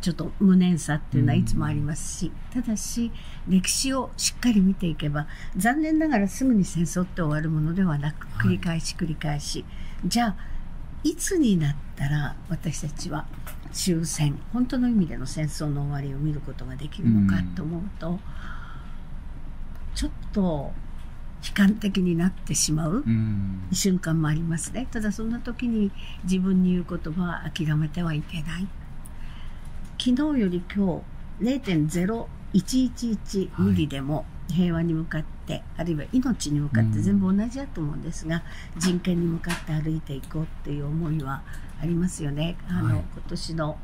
[0.00, 1.82] ちょっと無念さってういうのはいつもありん。
[1.82, 3.12] ますし、ただし、
[3.46, 8.48] 歴史をしっかり見ていけば、残念ながらすぐに戦争って終わるものではなく、繰はい。
[8.48, 9.64] り返し繰り返し、
[10.04, 10.36] じゃあ、
[11.04, 13.26] いつになったら私たちは
[13.72, 17.66] 終戦、本当の意味での戦争の終わりを見ることができうるのかとん。
[17.66, 18.18] 思うと、
[19.94, 20.72] ちょっと
[21.46, 23.68] 悲観的になってしまううん。
[23.72, 24.86] 瞬間もありますね。
[24.90, 25.90] ただそんな時に
[26.24, 28.66] 自分に言う言葉は諦めてはいけない。
[29.98, 31.02] 昨日より今
[31.40, 33.76] 日0.0111ミはい。
[33.76, 37.36] リでも平和に向かって、あるいは命に向うかって全部ん。
[37.36, 38.42] 同じだと思うんですが、
[38.76, 41.42] 人権に向かって歩いていこうっていう思いは
[41.80, 42.56] ありますよね。
[42.68, 43.04] あの、はい。
[43.12, 43.78] 今年の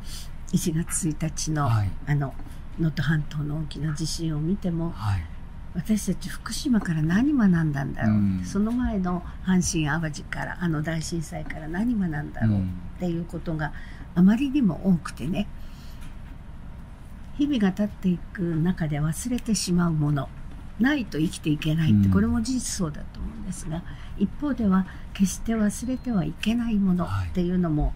[0.52, 1.90] 1月1日のはい。
[2.06, 2.34] あの、
[2.78, 5.22] 能登半島の大きな地震を見ても、はい。
[5.74, 8.42] 私たち福島から何学んだんだうろう、ん。
[8.44, 12.70] その前の阪神・淡路からあの大震災から何学んだろうっうん。
[13.00, 13.72] ていうことが
[14.14, 15.48] あまりにも多くてね
[17.36, 20.28] 日々が経っていく中で忘れてしまうもの
[20.78, 23.82] ないと生きていけないって、うんこれも事実そうだと思うんですが
[24.18, 27.94] 一方では決して忘れてはいけないものっていうのも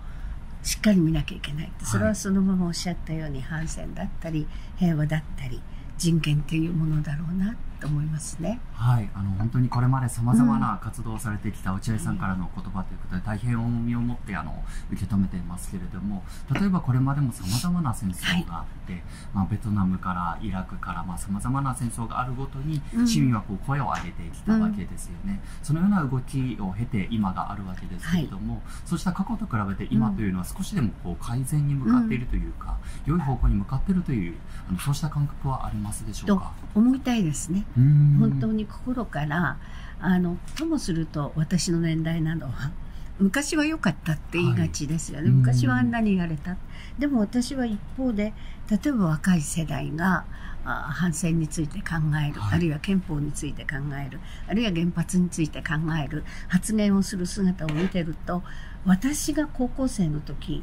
[0.62, 1.72] しっかり見なきゃいけない。
[1.82, 5.60] それはそのままおっしゃったように反戦だったり平和だったり
[5.96, 8.60] 人権っていうものだろうなと思いますね。
[8.72, 14.62] はい、あの本当にこれまでさまざまな活動をされてきた落合さんからの言葉ということで大変重みを持ってあの
[14.92, 19.02] 受け止めていますけれども例えばこれまでもさまざまな戦争があって、
[19.34, 23.08] まあ、ベトナムからイラクからさまざ、まな戦争があるごとにうん。
[23.08, 34.36] 市民はこう声を上げてきたわけですよね、そのような動きを経て今があるわけですけれども、そうした過去と比べて今というのは少しでもこう改善に向かっているというか、良い方向に向かっているという
[34.68, 37.64] あのそうした感覚はありますでしょうとか思いたいですね。
[37.76, 38.16] うん。
[38.18, 39.58] 本当に心から
[40.00, 42.70] あのともすると私の年代などは
[43.18, 45.32] 昔は良かったって言いがちですよね、はい。
[45.32, 46.56] 昔はあんなに言われた。
[46.98, 48.32] でも私は一方で
[48.70, 50.24] 例えば若い世代が
[50.64, 52.58] あ反戦について考える、はい。
[52.58, 58.42] あるいは憲法について考えるあるいは原発について考える発言をする姿を見てると
[58.84, 60.62] 私が高校生の時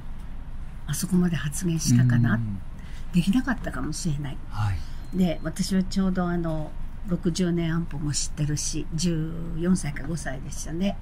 [0.87, 2.59] あそこまで発言したかな、うん。
[3.13, 4.37] できなかったかもしれない。
[4.49, 5.17] はい。
[5.17, 6.71] で私はちょうどあの
[7.07, 10.97] 60年安保も知ってるし14歳か5歳でしたね。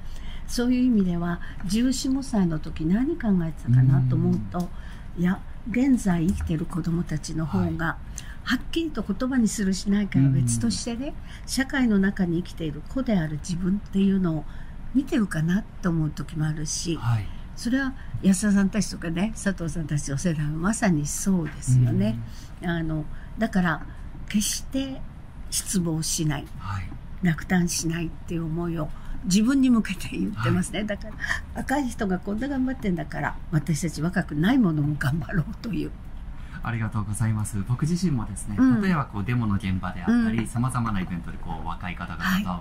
[0.45, 4.69] そういう意味では1415歳の時何考えてたかなと思うと
[5.17, 5.39] いや
[5.69, 7.97] 現在生きてる子どもたちの方が、
[8.43, 11.13] はっきりと言葉にするしないかは別としてね、
[11.45, 14.45] 社会の中に生きている子である自分っていうのを
[14.93, 17.25] 見てるかなと思う時もあるし、はい。
[17.55, 22.17] それは安田さんたちとかね佐藤さんたちの世代はまさにそうですよね。
[22.63, 23.05] あの
[23.37, 23.85] だから
[24.27, 25.01] 決して
[25.53, 26.45] 失望しない。
[26.57, 26.89] はい。
[27.21, 28.89] 落胆しないっていう思いを
[29.25, 31.13] 自分に向けて言ってますね、だから
[31.55, 35.91] 若い人がこんな頑張ってんだから私たち若くないものも頑張ろうという
[36.63, 37.58] ありがとうございます。
[37.67, 42.54] 僕自身もですね、うん例えばこうデモの現場であったり、うんさまざまなイベントでこう若い方々と会うと、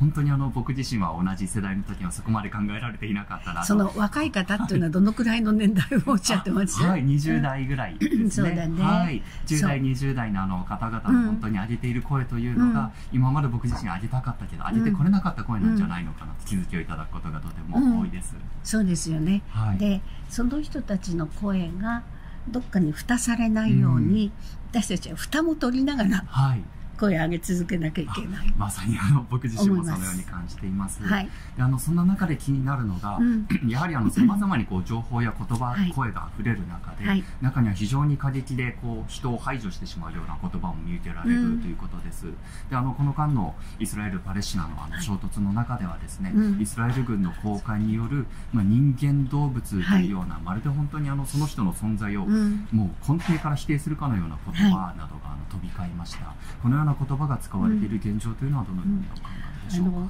[0.00, 3.66] 本当にあの僕自身は同じ世代の時はそこまで考えられていなかったなと。
[3.66, 8.30] その若い方っていうのはどのくらいの年代をおっしゃってますはい、20代ぐらいですね。
[8.30, 18.34] そうだねはい、10代、そう20代のあの方々うんの本当に上げている声というのが、今まで僕自身上げたかったけど、上げてこれなかった声なんじゃないのかなと気づきをいただくことがとても多いです。
[18.64, 19.42] そうですよね。
[19.50, 19.78] はい。
[19.78, 22.02] でその人たちの声が
[22.48, 24.32] どっかに蓋されないように、
[24.70, 26.62] 私たちは蓋も取りながらはい。
[26.96, 28.54] 声を上げ続けなきゃいけない。
[28.56, 31.02] まさにあの僕自身もそのように感じています。
[31.02, 31.28] はい。
[31.56, 33.46] であのそんな中で気になるのが、うん。
[33.68, 42.26] やはりあの様々にこう情報や言葉、はい声が溢れる中で、はい中には非常に過激でこう人を排除してしまうような言葉も見受けられるうんということです。
[42.70, 52.66] であのこの間のイスラエル・パレスチナのあのはい衝突の中ではですね、うんイスラエル軍の公開による、まあ、人間動物というような、まるで本当にあのその人の存在を、うん。
[52.72, 56.34] もう根底から否定するかのような言葉などがあの飛び交いました。
[56.62, 59.28] このような言葉が使われている現状というのはどのようにお考
[59.68, 60.08] えでしょうか。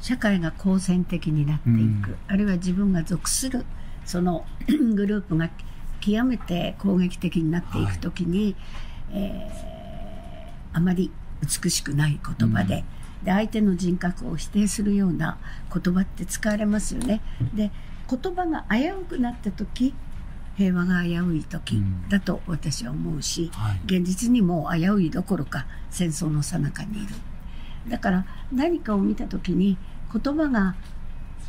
[0.00, 3.64] 社会が好戦的になっていく、うんあるいは自分が属する
[4.04, 4.44] その
[4.94, 5.50] グループが
[6.00, 8.54] 極めて攻撃的になっていくときに、
[9.10, 9.78] えー
[10.72, 11.10] あまり
[11.42, 12.84] 美しくない言葉で,、
[13.22, 15.38] で相手の人格を否定するような
[15.72, 17.20] 言葉って使われますよね。
[17.54, 17.70] で
[18.08, 19.94] 言葉が危うくなった時
[20.58, 22.08] 平和が危うい時うん。
[22.08, 23.80] だと私は思うし、はい。
[23.86, 27.14] 現実にも危ういどころか戦争の最中にいる。
[27.88, 29.78] だから何かを見た時に
[30.12, 30.74] 言葉が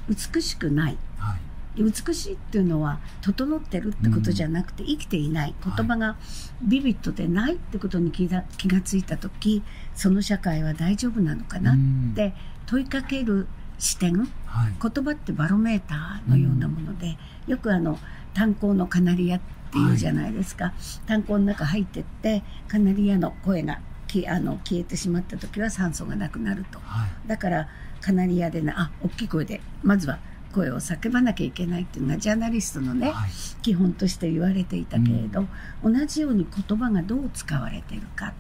[0.08, 0.98] 美しくない。
[1.18, 1.40] はい。
[1.82, 5.56] 美しいっていうのは整ってるってことじゃなくて、生きていない。
[5.64, 6.16] 言葉が
[6.62, 9.64] ビビッドでないってことに気が気がついた時
[9.96, 11.76] その社会は大丈夫なのかなっ
[12.16, 12.36] て
[12.68, 13.48] 問いかける
[13.80, 14.20] 視点。
[14.46, 14.74] はい。
[14.80, 17.18] 言葉ってバロメーターのようなもので、
[17.48, 17.98] よくあの
[18.40, 20.72] 炭鉱のカナリアっていうじゃないですか、
[21.06, 26.80] 炭鉱の中入ってってカナリアの声がきあの消えてしまった時は酸素がなくなると。
[26.80, 27.28] はい。
[27.28, 27.68] だから
[28.00, 30.20] カナリアでねあ大きい声でまずは
[30.54, 33.30] 声を叫ばなきゃいけないっていうのがジャーナリストのね、はい。
[33.62, 35.46] 基本として言われていたけれど、
[35.84, 38.34] 同じように言葉がどう使われているか。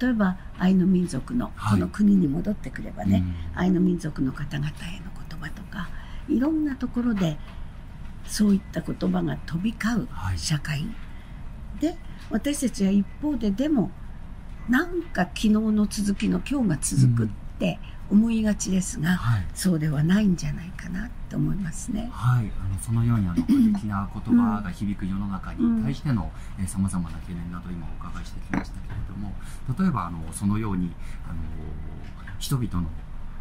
[0.00, 1.80] 例えばアイヌ民族のはい。
[1.80, 3.22] この国に戻ってくればね、
[3.54, 3.60] うん。
[3.60, 5.90] アイヌ民族の方々への言葉とか
[6.30, 7.36] いろんなところで
[8.26, 10.38] そういった言葉が飛び交うはい。
[10.38, 10.86] 社会、
[11.80, 11.96] で
[12.30, 13.90] 私たちは一方ででも
[14.68, 17.78] なんか昨日の続きの今日が続くって
[18.10, 19.46] 思いがちですが、はい。
[19.54, 22.10] そうではないんじゃないかなと思いますね。
[22.12, 26.30] はい、あのそのようにあの過激な言葉が響く世の中に対しての
[26.66, 29.32] さまざまな懸念など今お伺いしてきましたけれども
[29.78, 30.92] 例えばあのそのように
[31.26, 31.34] あの
[32.38, 32.88] 人々の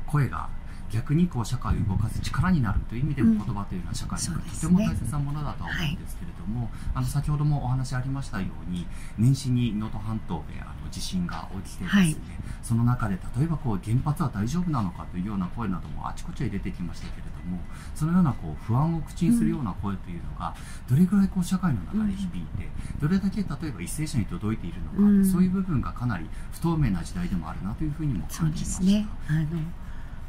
[0.07, 0.49] 声が
[0.91, 8.85] 逆にこう社会を動かす力になるという意味でもうん言葉というのは社会にとても大切なものだとは思うんですけれども、あの先ほどもお話ありましたように
[9.17, 12.15] 年始に能登半島であの地震が起きてですね、はい
[12.61, 17.59] その中で例えばこう原発は大丈夫なのかというような声などもあちこちで出てきましたけれども
[17.95, 20.55] そのようなこう不安を口にするような声というのが
[20.89, 22.69] どれぐらいこう社会の中で響いて、
[23.01, 28.83] どれだけ例えば一斉者に届いているのか、うんそういう部分がかなり不透明な時代でもあるなというふうにも感じました。
[28.83, 29.07] ね。
[29.27, 29.47] あの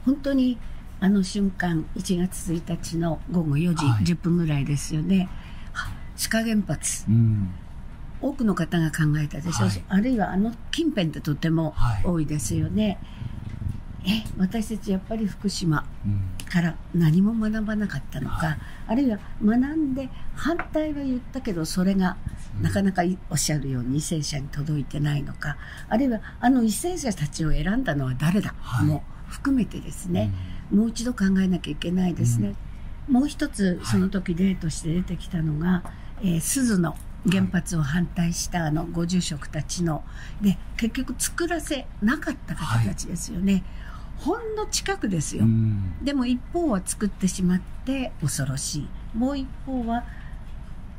[0.04, 0.58] 本当に
[1.00, 4.04] あの瞬間1月1日の午後4時はい。
[4.04, 5.28] 10分ぐらいですよね。
[5.72, 7.04] は志賀原発。
[7.08, 7.50] うん。
[8.20, 9.70] 多くの方が考えたでしょう。
[9.70, 9.98] し、はい。
[9.98, 12.04] あるいはあの近辺ってとてもはい。
[12.04, 12.98] 多いですよね。
[14.04, 16.20] え私たちやっぱり福島うん。
[16.48, 18.58] から何も学ばなかったのか、はい。
[18.88, 22.16] あるいは学んで反対は言ったけどそれが
[22.60, 25.56] なかなかおっしゃるように為政者に届いてないのか
[25.88, 28.86] あるいはあの為政者たちを選んだのは誰だ、はい。
[28.86, 29.02] も
[29.33, 30.31] 含めてですね、
[30.71, 32.55] もう一度考えなきゃいけないですね。
[33.09, 35.83] もう一つその時例として出てきたのが、
[36.21, 36.97] えー鈴の
[37.31, 40.03] 原発を反対したあのご住職たちの
[40.40, 43.62] で結局作らせなかった方たちですよね、
[44.18, 46.05] ほんの近くですよ、うん。
[46.05, 48.88] でも一方は作ってしまって恐ろしい。
[49.16, 50.05] もう一方は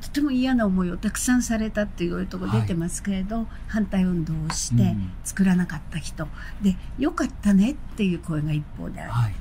[0.04, 5.12] とても嫌な思いをたくさんされたっていうところ出てますけれど、反対運動をしてうん。
[5.24, 6.28] 作らなかった人、
[6.62, 9.34] でよかったねっていう声が一方である、はい。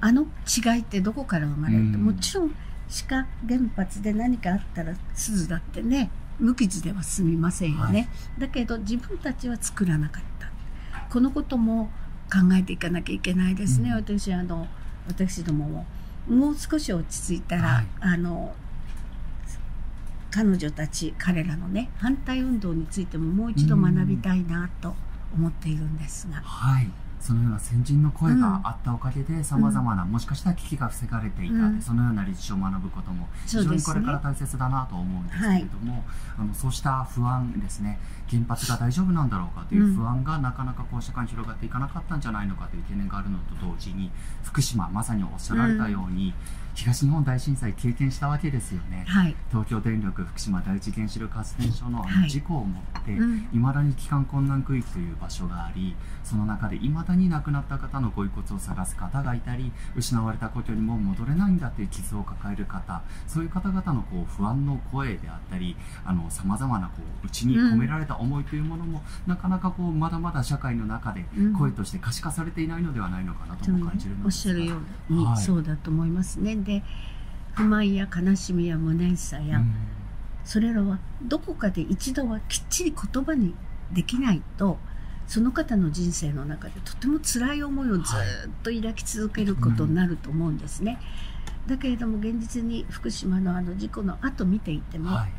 [0.00, 1.92] あの違いってどこから生まれる？
[1.92, 2.04] と、うん。
[2.06, 2.54] もちろん
[2.88, 8.04] 歯科原発で何かあったら鈴だってね無傷では済みませんよね、は
[8.38, 8.40] い。
[8.40, 10.50] だけど自分たちは作らなかった。
[11.08, 11.90] このことも
[12.24, 13.96] 考えていかなきゃいけないですね、うん。
[13.96, 14.66] 私あの
[15.06, 15.86] 私どもも。
[16.28, 17.86] もう少し落ち着いたら、はい。
[18.00, 18.54] あの
[20.34, 24.92] 彼女たち彼らのね反対運動についてももう一度学びたいなと
[25.32, 31.80] 思っているんですが、はい、そのような先人の声があったおかげでさまざまなもしかしたら危機が防がれていた、うん。
[31.80, 36.04] そのような歴史を学ぶことも非常にこれから大切だなと思うんですけれども、
[36.36, 38.00] あのそうした不安ですね。
[38.28, 44.10] 原発が大丈夫なんだろうかという不安がなかなかこう社会に広がっていかなかったんじゃないのかという懸念があるのと同時に
[44.42, 46.34] 福島まさにおっしゃられたように、
[46.74, 49.04] 東日本大震災経験したわけですよね。
[49.06, 52.22] はい、東京電力福島第一原子力発電所のあはい。
[52.22, 53.48] の事故をもって、うん。
[53.52, 65.76] いまだに帰還困難区域という場所がありその中でいまだに亡くなった方のご遺骨を探す方がいたり失われた故郷にもう戻れないんだという傷を抱える方そういう方々のこう不安の声であったり
[66.30, 71.52] さまざまなこう内に込められた思いというものも、なかなかこうまだまだ社会の中でうん。
[71.54, 74.54] 声として可視化されていないのではないのかなとも感じるのおっですが。
[74.54, 74.76] しゃるよ
[75.10, 75.36] うに、はい。
[75.36, 76.56] そうだと思いますね。
[76.64, 76.82] で
[77.52, 79.74] 不満や悲しみや無念さや、うん。
[80.44, 83.54] それらはどこかで一度はきっちり言葉に
[83.92, 84.78] できないと
[85.26, 88.02] その方の人生の中でとても辛い思いをずっ
[88.62, 90.98] と抱き続けることになると思うんですね。
[91.66, 95.32] だけれども現実に福島のあの事故の後見ていても、はい。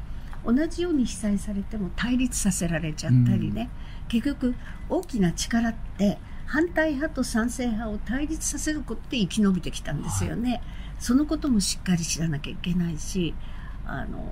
[0.45, 3.69] 同じように被災されても対立させられちゃったりね、
[4.07, 4.55] 結局
[4.89, 10.03] 大きな力って反対派と賛成派を対立させることで生き延びてきたん。
[10.03, 10.61] ですよね、
[10.99, 13.33] そのこともしっかり知らなきゃいけないし
[13.85, 14.31] あの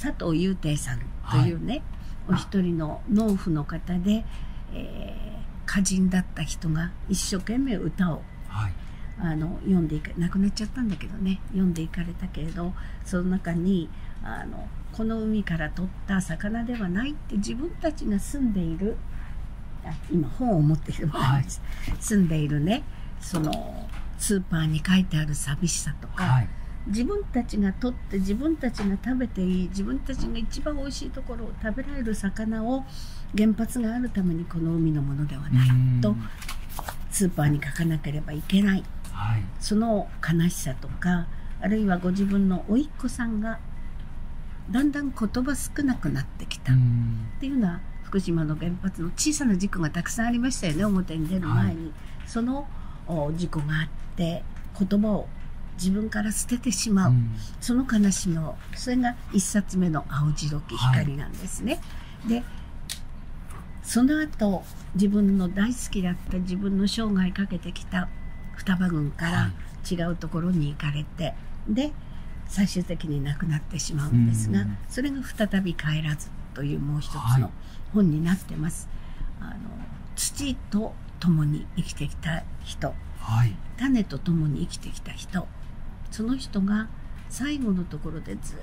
[0.00, 1.82] 佐藤雄定さんというね、
[2.28, 4.24] お一人の農夫の方で、
[4.72, 8.72] えー歌人だった人が一生懸命歌をはい。
[9.20, 12.72] あの読んでいか亡くなっちゃったんだけどね読んでいかれたけれど
[13.04, 13.90] その中に
[14.22, 18.96] あのこの海から取った魚ではないって自分たちが住んでいる
[19.84, 21.60] あ今本を持っているものです、
[21.98, 22.84] 住んでいるね
[23.20, 26.48] そのスーパーに書いてある寂しさとか、はい。
[26.88, 32.84] 自分たちが取って自分たちが食べていい自分たちが一番美味しいところを食べられる魚を
[33.36, 35.68] 原発があるためにこの海のものではない
[36.00, 36.28] とうん。
[37.10, 38.84] スーパーに書かなければいけない。
[39.12, 39.42] はい。
[39.60, 41.26] その悲しさとか
[41.60, 43.58] あるいはご自分の甥っ子さんが
[44.70, 46.72] だんだん言葉少なくなってきた。
[46.72, 47.26] っうん。
[47.40, 51.92] ていうのは福島の原発の小さな事故がたくさんありましたよね表に出る前に、
[52.26, 52.66] そのお
[53.08, 54.42] 事故があって
[54.78, 55.28] 言葉を
[55.76, 57.36] 自分から捨ててしまう、うん。
[57.60, 61.80] その悲しみをそれが一冊目の「青白き光」なんですね。
[62.26, 62.42] で
[63.82, 68.08] その後自分の大好きだった自分の生涯かけてきた
[68.56, 69.52] 双葉郡から
[69.90, 71.34] 違うところに行かれて、
[71.68, 71.92] で
[72.46, 74.76] 最終的に亡くなってしまうんですが、うん。
[74.88, 77.40] それが「再び帰らず」というもう一つはい。
[77.40, 77.50] の
[77.94, 78.88] 本になってます。
[79.40, 79.54] あの
[80.16, 82.94] 土と共に生きてきた人。
[83.20, 83.54] はい。
[83.78, 85.46] 種と共に生きてきた人。
[86.10, 86.88] その人が
[87.28, 88.58] 最後のところでずっ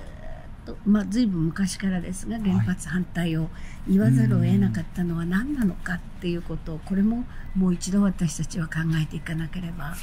[0.65, 3.49] と、まあ、随分昔からですが原発反対を
[3.87, 7.23] 言わざるを得なかったのは何なのかっていうことをこれも
[7.55, 9.95] もう一度私たちは考えていかなければ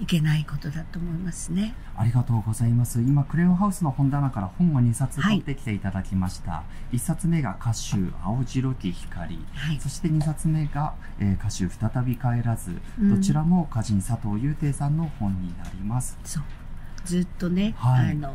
[0.00, 1.74] いけないことだと思いますね。
[1.96, 3.00] ありがとうございます。
[3.00, 6.52] 今、クレヨンハウスの本棚から本を2冊取ってきていただきました。
[6.52, 9.38] はい、1冊目が歌手、青白き光。
[9.54, 12.80] はい、そして2冊目が、えー、歌手、再び帰らず。
[13.00, 16.16] どちらも歌人佐藤雄亭さんの本になります。
[16.22, 16.44] そう。
[17.04, 18.34] ずっとね、はい、あの、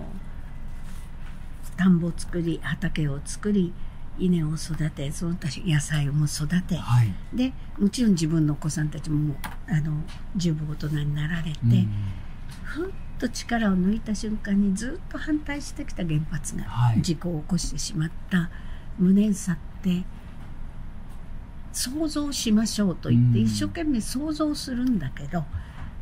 [1.77, 3.73] 田んぼを作り、畑を作り、
[4.19, 9.35] 稲を育てその他野菜も育て、はい、でもちろん自分のお子さんたちも
[9.67, 9.91] あの
[10.35, 11.89] 十分大人になられて、うん、
[12.63, 16.65] ふっと力を抜いた瞬間にずっと反対してきた原発が
[16.99, 18.49] 事故を起こしてしまった
[18.99, 20.03] 無念さって
[21.71, 25.43] 想像しましょうと言って一生懸命想像するんだけど、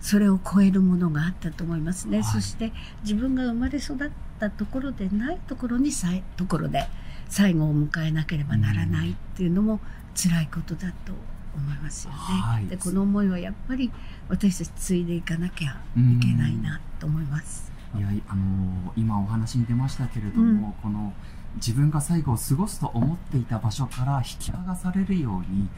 [0.02, 4.10] それを超えるものがあったと思いますね、はい、そして自分が生まれ育っ
[4.40, 6.88] たところでないところにさえところで
[7.32, 9.80] 最後を迎えなければならないっていうのも
[10.16, 11.14] 辛いことだと
[11.56, 12.18] 思いますよね。
[12.20, 13.90] はい、でこの思いはやっぱり
[14.28, 17.72] 私たち継いでいかなきゃいけないなと思います。
[17.98, 21.14] いやあの今お話に出ましたけれども、うん、この
[21.56, 25.70] 自分が最後を過ごすと思っていた場所から引き剥がされるように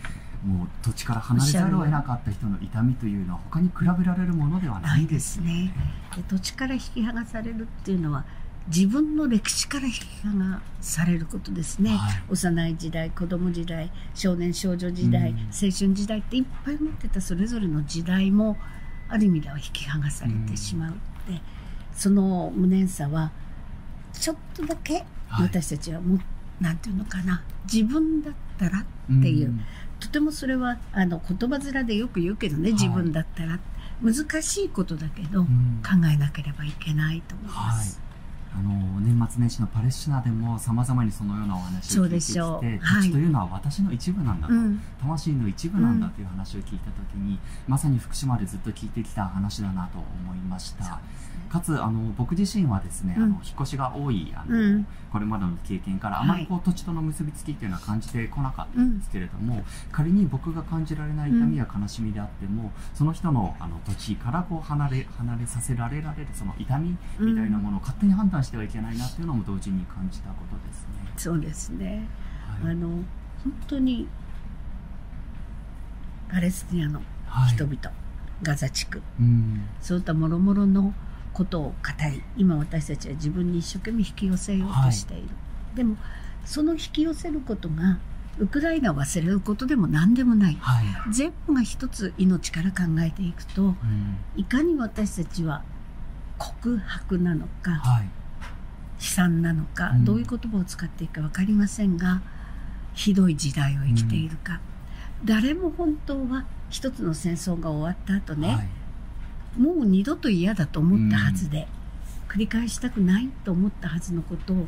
[0.43, 5.71] もう土地から離れざるを得なかった人の痛みというのは他に比べられるものではないですね。
[6.15, 8.25] で土地から引き剥がされるっていうのは
[8.68, 18.57] 自分の歴史から引き剥がされることですね、はい、幼い時代子供時代少年少女時代、うん、青春時代っていっぱい持ってたそれぞれの時代も
[19.09, 20.99] ある意味では引き剥がされてしまうって、
[21.32, 21.41] うん、
[21.93, 23.32] その無念さは
[24.14, 25.05] ちょっとだけ
[25.39, 26.22] 私たちはも、は
[26.61, 27.43] い、なんていうのかな。
[27.72, 28.84] 自分だったらっ
[29.22, 29.61] ていう、うん、
[29.99, 32.72] とてもそれはあの言葉面でよく言うけどね。
[32.72, 33.59] 自分だったら、はい、
[34.03, 35.49] 難しいことだけど、考
[36.11, 37.99] えなければいけないと思います。
[38.55, 44.53] あの年末年始のパレスチナでもさまざまにそのようなお話を聞いてきて土地というのは私の一部なんだと、
[45.01, 50.99] 魂の一部なんだという話を聞いた時に、まさに福島でずっと聞いてきた話だなと思いました。
[51.53, 71.13] かつあの僕自身はですね、あの引っ越しが多いあの、これまでの経験からあまりこう、土地との結びつきっていうのは感じてこなかったんですけれども、仮に僕が感じられない痛みや悲しみであっても、その人のあの土地からこう離れ離れさせられられるその痛みみたいなものを勝手に判断してはいけないなっていうのも同時に感じたことですね。
[71.17, 72.07] そうですね、
[72.63, 73.05] はい、あの本
[73.67, 74.07] 当に
[76.31, 76.99] パレスチナの
[77.47, 77.93] 人々、はい、
[78.41, 80.95] ガザ地区、うん、そういったもろもろの
[81.34, 81.73] ことを語
[82.11, 85.29] り今私たちは自分に一生懸命引き寄せようとしている、は
[85.73, 85.97] い、でも
[86.45, 87.97] その引き寄せることが
[88.39, 93.75] ウクライナを忘れることでも何でもない、はい、全部が一つ命から考えていくと、うん、
[94.36, 95.63] いかに私たちは
[96.38, 98.09] 告白なのか、はい、悲
[98.99, 102.21] 惨なのか、うん、どういう言葉を使っていいか分かりませんが
[102.95, 104.59] ひどい時代を生きているか、
[105.21, 108.82] うん、誰も本当は一つの戦争が終わった後ね、はい
[109.57, 111.67] もう二度と嫌だと思ったはずで、
[112.27, 114.67] 繰り返したくないと思ったはずのことを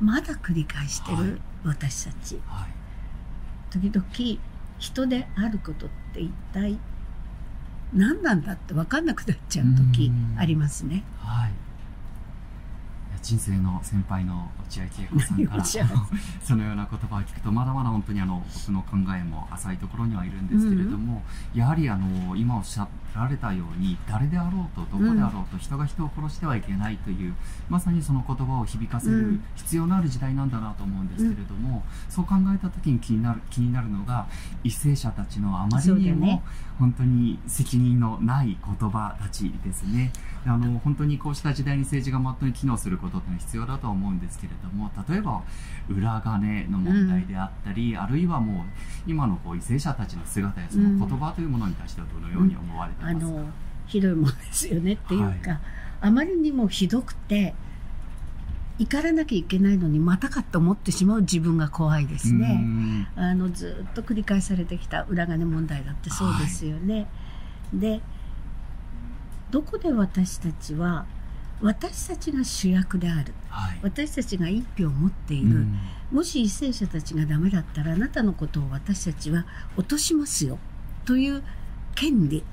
[0.00, 4.40] まだ繰り返してる私たち、はい、時々
[4.78, 6.78] 人であることって一体
[7.92, 11.04] 何なんだって分かんなくなっちゃう時ありますね。
[11.18, 11.67] はい
[13.22, 21.22] 人生の先輩の落合恵子さんからそのような言葉を聞くとまだまだ本当にあの僕の考えも浅いところにはいるんですけれども、
[21.54, 27.36] うん、やはりあの今おっしゃられたように誰であろうとどこであろうと人が人を殺してはいけないという、うん、
[27.68, 34.26] まさにその言葉を響かせる必要のある時代なんだなと思うんですけれども、うん、そう考えた時に気になる気になるのが
[34.64, 36.42] 為政者たちのあまりにも
[36.78, 40.12] 本当に責任のない言葉たちですね。
[40.46, 45.42] あの本当にこうした時代に政治がまっとうに機能することって必要だと思うんですけれども例えば
[45.88, 48.64] 裏金の問題であったり、うん、あるいはもう
[49.06, 53.48] 今のこう為政者たちの姿やその言葉というものに対してはどのように思われてますか、うん、あの
[53.86, 55.60] ひどいものですよねっていうか、はい、
[56.02, 57.54] あまりにもひどくて
[58.78, 63.08] 怒らなきゃいけないのにまたかと思ってしまう自分が怖いですね。
[63.16, 66.94] あのずっと繰り返されてきた裏金問題だってそうですよね。
[66.94, 67.06] はい、
[67.80, 68.00] で
[69.50, 71.06] どこで私たちは
[71.60, 75.78] 私たちが主役である、はい、私たちが一票を持っている、うん、
[76.12, 79.44] もし為政者たちがダメだったらあなたのことを私たちは
[79.76, 80.58] 落としますよ。
[81.04, 81.42] という
[81.94, 82.44] 権利。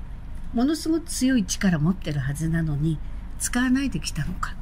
[0.54, 2.98] ものすごく強い力を持ってるはずなのに
[3.38, 4.54] 使わないできたのか。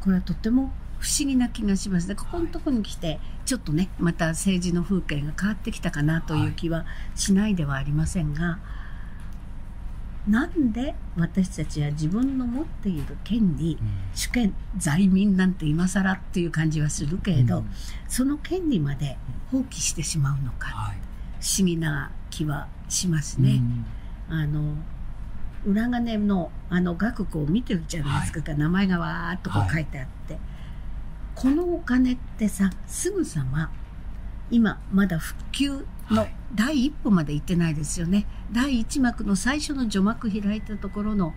[0.00, 0.70] これはとても
[1.00, 2.08] 不思議な気がします。
[2.08, 8.58] ねここのとこに来てちょっとねまた政治の風景が変わってきたかなという気はしないではありませんが、
[10.28, 13.78] なんで私たちは自分の持っている権利、
[14.14, 17.70] 主権在民なんて今更っていう感じはするけれど、うん。
[18.08, 19.16] その権利まで
[19.52, 20.68] 放棄してしまうのか。
[20.68, 20.96] はい。
[21.40, 23.60] 不思議な気はしますね。
[24.28, 24.74] あの
[25.64, 30.38] 裏金のあの額こう見てるじゃないですか、名前がわーっとこう書いてあって、
[31.34, 33.70] このお金ってさすぐさま
[34.50, 41.34] 今まだ復旧のはい第一歩まで行ってないですよね、第一幕の最初の序幕開いたところの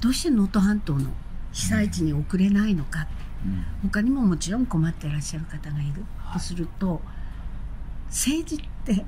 [0.00, 1.10] どうして能登半島の
[1.52, 3.06] 被災地に送れないのか、
[3.44, 3.64] うん。
[3.82, 6.04] 他にももちろん困ってらっしゃる方がいる。
[6.32, 7.02] とすると
[8.06, 9.04] 政治って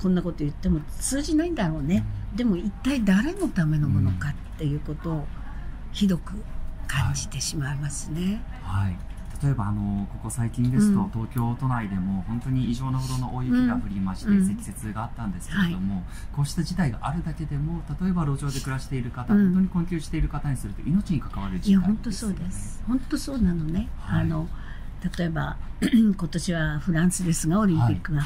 [0.00, 5.26] こんなこと言っても通じないんだろうね、でも一体誰のためのものかっていうことを
[5.92, 6.32] ひどく
[6.86, 8.40] 感じてしまいますね。
[8.62, 8.96] はい
[9.42, 11.10] 例えばあのここ最近ですと、うん。
[11.10, 14.46] 東京都内でも本当に異常なほどの大雪が降りまして、うん。
[14.46, 19.44] 積雪があったんですけれども、こうした事態があるだけでも例えば路上で暮らしている方、うん。
[19.46, 22.82] 本当に困窮している方にすると命に関わるいや事態本当そうです。
[22.86, 23.88] 本当そうなのね。
[24.00, 24.20] はい。
[24.22, 24.48] あの
[25.18, 28.22] 例えば 今年はフランスですがオリンピックが、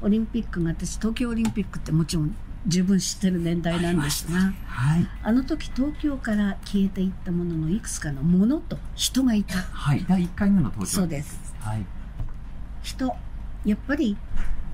[0.00, 2.34] オリンピックが私東京オリンピックってもちろん
[2.66, 9.58] 十分知ってる年代なんですが、はい、あの時東京から消えていったもののいくつかのものと人がいた。
[9.58, 10.96] はい、第1回目の東京。
[11.00, 11.54] そうです。
[11.60, 11.84] はい、
[12.82, 13.14] 人
[13.64, 14.16] やっぱり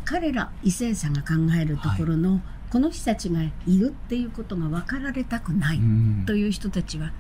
[0.05, 6.25] 彼ら異性さんが考えるところの、この人たちがいるっていうことが分かられたくないうん。
[6.27, 7.13] という人たちは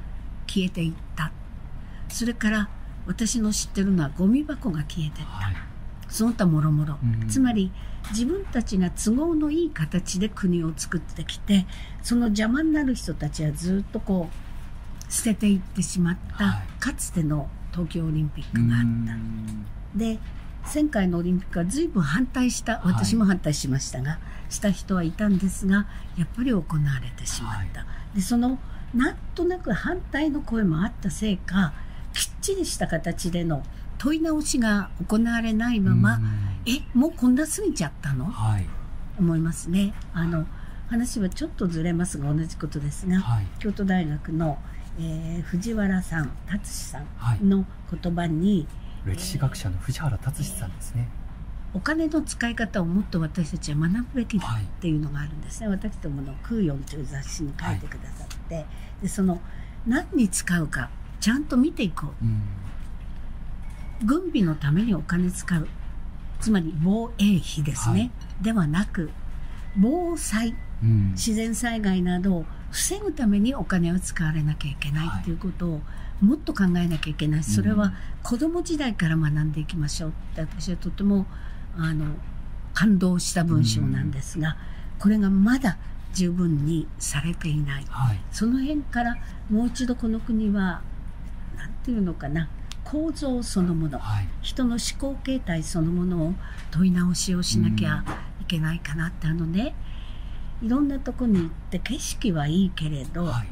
[0.46, 1.32] 消えていった。
[2.08, 2.68] それから
[3.06, 5.30] 私の知ってるのはゴミ箱が消えてった。
[5.30, 5.54] はい、
[6.08, 6.98] その他もろもろ。
[7.02, 7.28] うん。
[7.28, 7.70] つまり
[8.10, 11.66] 自分たちが都合のいい形で国を作ってきて
[12.02, 16.80] その邪魔になる人たちはずっとこう捨てていってしまった、はい。
[16.80, 18.86] かつての東京オリンピッうクがあった。
[18.86, 19.66] ん。
[19.94, 20.18] で
[20.74, 22.92] 前回のオリンピックは随分反対したはい。
[22.92, 25.86] 私も反対しましたが、した人はいたんですが
[26.18, 26.64] やっぱり行わ
[27.02, 28.58] れてしまった、でその
[28.94, 31.72] なんとなく反対の声もあったせいか
[32.12, 33.62] きっちりした形での
[34.02, 36.22] 問い直しが行われないまま、うん。
[36.64, 38.24] えもうこんな過ぎちゃったの？
[38.24, 38.66] はい、
[39.18, 39.92] 思いますね。
[40.14, 40.46] あの
[40.88, 44.58] 話はちょっとずれますが同じことですが、はい、京都大学の、
[44.98, 47.44] えー藤原さん達志さはい。
[47.44, 47.66] んの
[48.02, 48.66] 言葉に、
[49.04, 51.06] 歴史学者の藤原達史さんですね。
[51.74, 58.64] お金の使い方をもっと私たちは学ぶべきだはいっていうのがあるんですね、私どもの「空四」という雑誌に書いてくださって、
[59.02, 59.40] でその
[59.86, 60.88] 何に使うか
[61.20, 62.24] ちゃんと見ていこう。
[62.24, 62.28] ん。
[62.28, 62.30] う
[64.04, 65.68] 軍備のためにお金使う。
[66.40, 68.10] つまり防衛費ですね、はい。
[68.42, 69.10] ではなく
[69.76, 71.10] 防災うん。
[71.12, 75.20] 自然災害などを防ぐためにお金を使われなきゃいけないはい。
[75.22, 75.80] っていうことを
[76.20, 77.44] もっと考えなきゃいけない。
[77.44, 77.92] それはうん
[78.22, 81.26] 子供時代から学んでいきましょうって私はとても
[81.76, 82.04] あの
[82.74, 84.56] 感動した文章なんですが、
[84.98, 85.78] これがまだ
[86.12, 87.84] 十分にされていない。
[87.88, 89.16] はい、その辺から
[89.48, 90.82] もう一度この国は
[91.56, 92.48] 何ていうのかな
[92.84, 96.34] 構造そのものはい、人の思考形態そのものを
[96.70, 98.04] 問い直しをしなきゃ
[98.40, 99.74] いけないかなって、あのね
[100.62, 103.48] いろんなとこに行って景色はいいけれど、はい、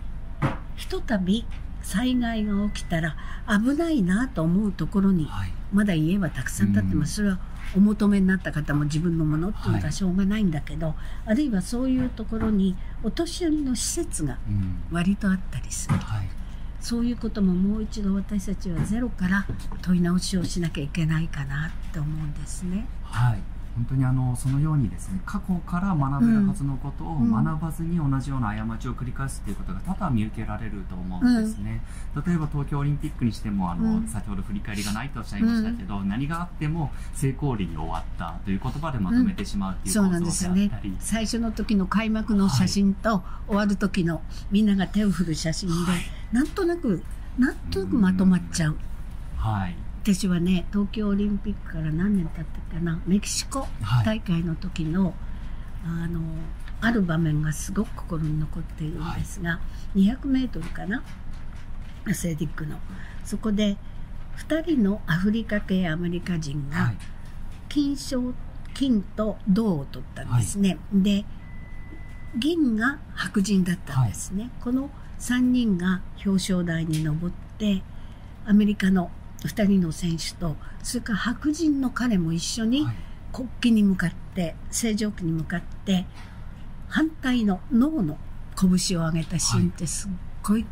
[0.76, 1.47] ひとたび
[1.83, 3.16] 災害が起きたら
[3.49, 7.39] 危ないなと思うところにはい、まだ家はたくさん建ってます、それは
[7.76, 10.95] お求めになった方も自分のものっていうのはしょうがないんだけど、
[11.26, 14.83] あるいはそういうところにお年寄りの施設がうん。
[14.91, 15.97] 割とあったりする。
[15.97, 16.29] はい、
[16.89, 19.47] そういうことももう一度私たちはゼロから
[19.82, 22.89] 問い直しをしなきゃいけないかなって思うんですね。
[23.03, 23.57] はい。
[23.79, 27.45] 本当にあのそのようにですね過去から学べるはずのことをうん。
[27.45, 31.81] 学ばずに同じような過ちを繰り返すということが多々見受けられると思うんですね、
[32.26, 34.09] 例えば東京オリンピックにしてもあの、うん。
[34.09, 40.81] 先ほど振り返りがないとおっしゃいましたけど、何があっても成功裏に終わったという言葉でまとめてしまうっていうそうなん構造であったですよね。
[40.83, 46.01] り、最初の時の開幕の写真と、終わる時のみんなが手を振る写真で、はい。
[46.33, 47.03] なんとなく
[47.39, 48.76] なんとなくまとまっちゃう。
[49.37, 54.06] はい私はね東京オリンピックから何年経ったかなメキシコはい。
[54.06, 55.12] 大会の時の、
[55.84, 56.20] あの
[56.80, 59.61] ある場面がすごく心に残っているんですが、
[59.94, 61.02] 200メートルかな
[62.06, 62.78] アスレティックの。
[63.22, 63.76] そこで
[64.48, 66.96] 2人のアフリカ系アメリカ人がはい。
[67.68, 68.32] 金賞
[68.72, 71.26] 金と銅を取ったんですね、で
[72.38, 74.88] 銀が白人だったんですね、この
[75.18, 77.82] 3人が表彰台に上って
[78.46, 79.11] アメリカの
[79.45, 82.95] 2人の選手とそれから白人の彼も一緒にはい。
[83.30, 86.07] 国旗に向かって正常旗に向かって
[86.89, 88.16] 反対の脳の
[88.57, 90.11] 拳を上げたシーンってすっ
[90.43, 90.64] ごい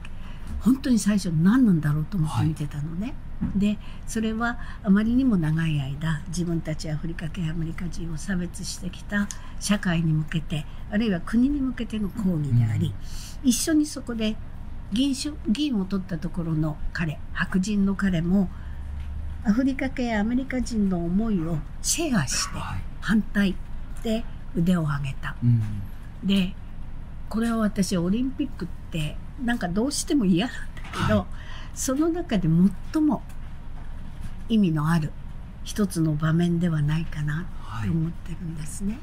[0.60, 3.14] 本当に最初何なんだろうと思って見てたのね。
[3.54, 9.28] でそれはあまりにも長い間自分たちアフリカ系アメリカ人を差別してきた
[9.60, 12.94] 社会に向けてあるいは国に向けての抗議であり、
[13.44, 14.34] 一緒にそこで
[14.92, 18.48] 議員し議員を取ったところの彼白人の彼も
[19.44, 23.54] アフリカ系アメリカ人の思いをシェアしてはい反対
[24.02, 24.24] で
[24.56, 25.36] 腕を上げた。
[25.42, 25.62] うん
[26.24, 26.54] で
[27.28, 31.26] これは私オリンピックってなんかどうしても嫌なんだけど、はい
[31.76, 32.48] その中で
[32.92, 33.22] 最も
[34.48, 35.12] 意味のある
[35.62, 38.94] 一つの場面ではないかなはいと思ってるんですね。
[38.94, 39.02] はい、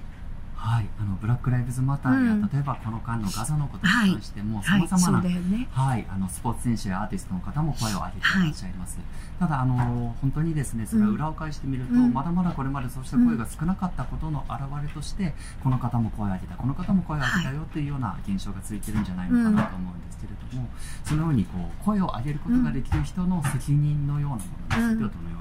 [0.65, 2.41] あのブラック・ライブズ・マターや、うん。
[2.43, 5.67] 例えばこの間のガザのことに関しても、さまざまな、だよね。
[5.71, 8.73] はい、あのスポーツ選手やアーティストの方も声を上げていらっしゃい。
[8.73, 8.97] ます。
[9.39, 12.13] ただあの本当にですね、それは裏を返してみると、うん。
[12.13, 15.33] まだまだこれまでそうした声が少なかったことの表れとして、
[15.63, 20.69] この方も声を上げた、この方も声を上げたよというような現象が続いてるんじゃないのかなと思うんですけれども、
[21.03, 24.41] そのようにこう声を上げることができる人の責任のようなも
[24.87, 25.37] のについてはどのよ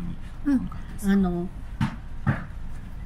[0.47, 1.13] うにお考えですか？
[1.13, 1.49] あの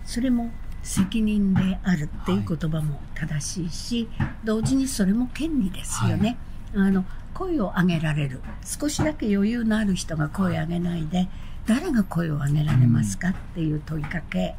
[0.04, 0.50] それも
[0.86, 4.08] 責任であるっていう言葉も正しいし、
[4.44, 6.38] 同時にそれも権利ですよね。
[6.74, 8.40] あの声を上げられる。
[8.64, 11.28] 少しだけ余裕のある人が声を上げないで、
[11.66, 14.54] 誰が声を上げられますかっていう問いかけ、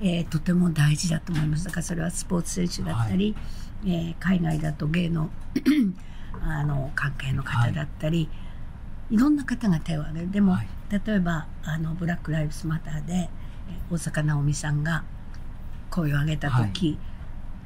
[0.00, 1.64] えーとても大事だと思います。
[1.64, 3.36] だからそれはスポーツ選手だったり、
[3.84, 5.30] えー海外だと芸能
[6.42, 8.28] あの関係の方だったり、
[9.08, 10.30] い、ろんな方が手を挙げる。
[10.32, 10.68] でも、はい。
[10.90, 15.04] 例えばあのブラック・ライブズ・マターでえー大坂なおみさんが
[15.90, 16.98] 声を上げた時、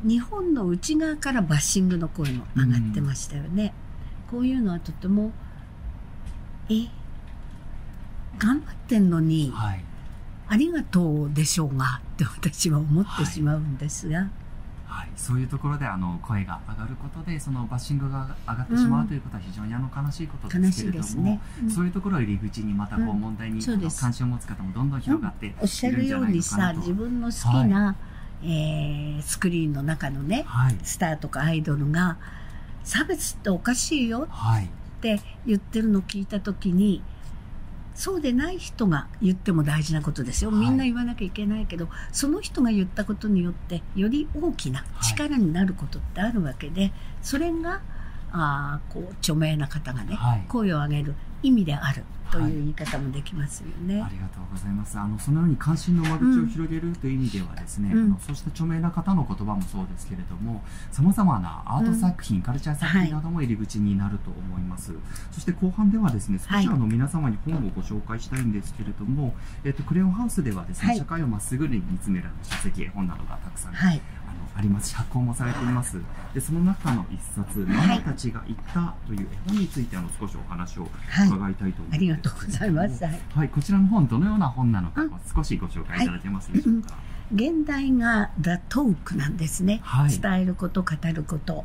[0.02, 3.72] 日本の内側からバッシングの声も上がってましたよね。
[4.30, 5.32] こういうのはとても
[6.68, 6.88] え
[8.38, 9.84] 頑張ってんのに、はい。
[10.46, 14.28] ありがとうでしょうがって私は思ってしまうんですが、
[14.86, 21.40] はい、そういうところであの声が上がることでそのバッシングが上がってしまうということは非常にあの悲しいことですけれども、ね。
[21.62, 21.70] うん。
[21.70, 23.20] そういうところを入り口にまたこううん。
[23.20, 24.00] 問題に、そうです。
[24.00, 27.96] 関心を持つ方もどんどん広がっているんおっしゃるじゃないようにさ自分の好きな、
[28.44, 30.76] えースクリーンの中のねはい。
[30.82, 32.18] スターとかアイドルが
[32.82, 34.66] 差別っておかしいよはい。
[34.66, 34.68] っ
[35.00, 37.02] て言ってるのを聞いた時に
[37.94, 40.60] そうでない人が言っても大事なことですよ、はい。
[40.60, 46.92] みんな言わなきゃいけないけどその人が言ったことによってより大きな力になることってあるわけで、
[47.22, 47.80] それが
[48.32, 50.44] あーこう著名な方がね、はい。
[50.48, 51.14] 声を上げる
[51.44, 54.02] 意味であるという言い方もできますよね。
[54.02, 54.98] ありがとうございます。
[54.98, 58.04] あのそのように関心の間口を広げるという意味ではですね、うん。
[58.06, 64.92] あのそうした著名な方の言葉もそうですけれども、さまざまなアート作品、カルチャー作品なども入り口になると思います。
[65.30, 70.98] そして後半ではですね、少しはいあの皆様に本をご紹介したいんですけれども、えっとクレヨンハウスではですね、はい。
[70.98, 74.00] 社会をまっすぐに見つめる書籍絵本などがたくさんはい、
[74.56, 74.90] あります。
[74.90, 76.00] し発行もされています。
[76.32, 81.28] でその中の一冊「ママたちが言った」という絵本についてあの少しお話をはい。
[81.28, 83.04] 伺いたいと思います、ありがとうございます。
[83.04, 83.20] はい。
[83.34, 86.94] はい、こちらの本どのような本なのか、うん少しご紹介いただけますでしょうか？
[87.34, 90.18] 現代が The Talk なんですね、はい。
[90.18, 91.64] 伝えること語ること。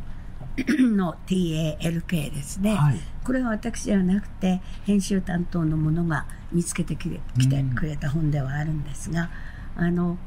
[0.68, 9.30] の TALK ですね、はい、これは私ではなくて編集担当の者が見つけてきてきてくれた本ではあるんですが、
[9.78, 10.18] あの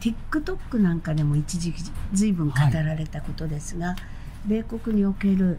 [0.00, 1.82] TikTok なんかでも一時期
[2.12, 3.96] 随分語られたことですが、
[4.46, 5.58] 米国における、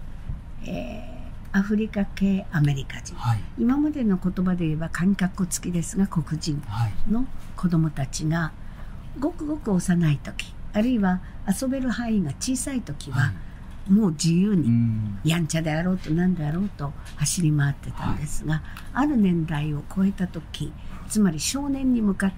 [0.65, 1.21] えー
[1.53, 3.13] アフリカ系アメリカ人。
[3.13, 7.27] はい、今までの言葉で言えば紙かっこ付きですが黒人はい、の
[7.57, 8.53] 子どもたちが
[9.19, 11.19] ごくごく幼い時あるいは
[11.61, 13.33] 遊べる範囲が小さい時は、
[13.89, 18.63] もう自由うにん、やんちゃであろうと何であろうと走り回ってたんですが、
[18.93, 20.71] ある年代を超えた時
[21.09, 22.35] つまり少年に向かって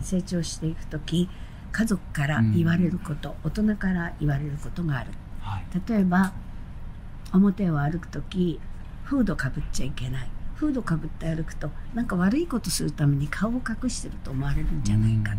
[0.00, 1.28] 成長していく時
[1.70, 5.10] 家族から言われること、大人から言われることがある。
[5.40, 6.32] はい、例えば
[7.32, 8.58] 表を歩く時
[9.04, 10.28] フードかぶっちゃいけない。
[10.56, 15.32] フードかぶって歩くとなんか悪いことするために顔を隠してると思われるんじゃないか、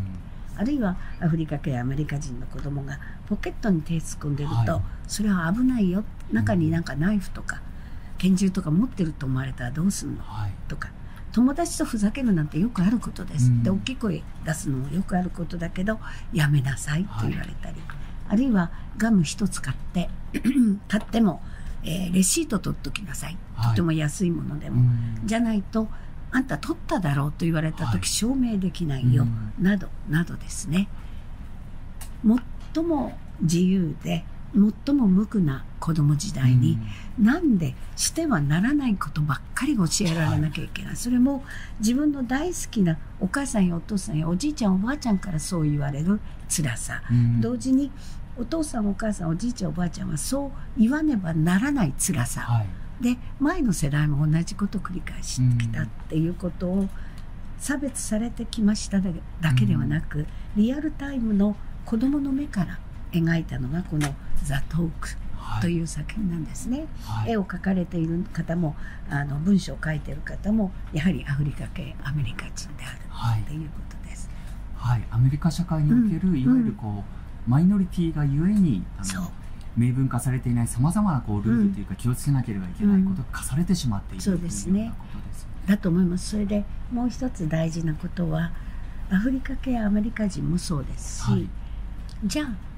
[0.55, 4.81] あるいはアフリカ系アメリカ人の子供がポケットに手突っ込んでると、はい。
[5.07, 6.03] それは危ないよ。
[6.31, 7.61] 中になんかナイフとか
[8.17, 10.23] 拳銃とか持ってると思われたらどうすんの？
[10.23, 10.89] はい、とか
[11.31, 13.63] 友達とふざけるなんてよくあることです、うん。
[13.63, 15.99] で大きい声出すのもよくあることだけど
[16.33, 17.77] やめなさいと言われたり、
[18.27, 20.09] あるいはガム一つ買って
[20.87, 21.41] 買っても、
[21.83, 23.69] えーレシート取っときなさい、はい。
[23.71, 25.21] とても安いものでも、うん。
[25.25, 25.87] じゃないと
[26.31, 28.05] あんた取っただろうと言われた時、はい。
[28.05, 29.63] 証明できないよ、うん。
[29.63, 30.87] などなどですね。
[32.73, 36.77] 最も自由で最も無垢な子供時代に、
[37.19, 41.43] なんでしてはならないことばっかり教えられなきゃいけない、それも
[41.79, 47.41] 自分の大好きなお母さんやお父さんやおじいちゃんおばあちゃんからそう言われる辛さ、うん。
[47.41, 47.91] 同時に
[48.37, 52.63] お父さんお母さんおじいちゃんおばあちゃんはそう言わねばならない辛さ、は
[53.01, 56.87] い、で前の世代も同じことを繰り返してきたっていうことを
[57.57, 60.25] 差別されてきましただけではなく、
[60.55, 62.79] リアルタイムの子どもの目から
[63.11, 65.09] 描いたのがこの「ザ・トーク」
[65.61, 67.31] という作品なんですね、はい。
[67.31, 68.75] 絵を描かれている方も
[69.09, 73.41] あの文章を書いている方もやはりアフリカ系アメリカ人であるはい。
[73.41, 74.29] っていうことです。
[74.75, 76.39] はい、アメリカ社会における、うん。
[76.39, 77.03] いわゆるこ
[77.47, 79.23] うマイノリティがゆえにあそう。
[79.23, 79.31] の
[79.77, 84.91] 明文化されていないさまざまなこうルールというか気をつけなければいけないことが課されてしまっている、そうというですね。
[85.67, 86.31] だと思います。
[86.31, 88.51] それでもう一つ大事なことは
[89.11, 91.49] アフリカ系アメリカ人もそうですし、はい。
[92.25, 92.68] じゃあ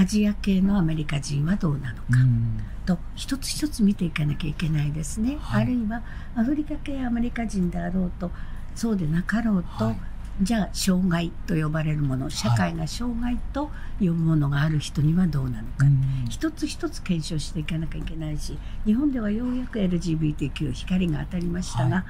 [0.00, 2.58] アジア系のアメリカ人はどうなのか、うん。
[2.86, 5.62] と一つ一つ見ていかなきゃいけないですね、はい。
[5.64, 6.02] あるいは
[6.34, 8.30] アフリカ系アメリカ人であろうと
[8.74, 9.96] そうでなかろうと、はい。
[10.40, 16.26] じゃあ障害と呼ばれるもの社会が障害と呼ぶものがある人にはどうなのか、うん。
[16.30, 22.06] 一つ一つ検証していかなきゃいけないし日本ではようやく LGBTQ 光が当たりましたが、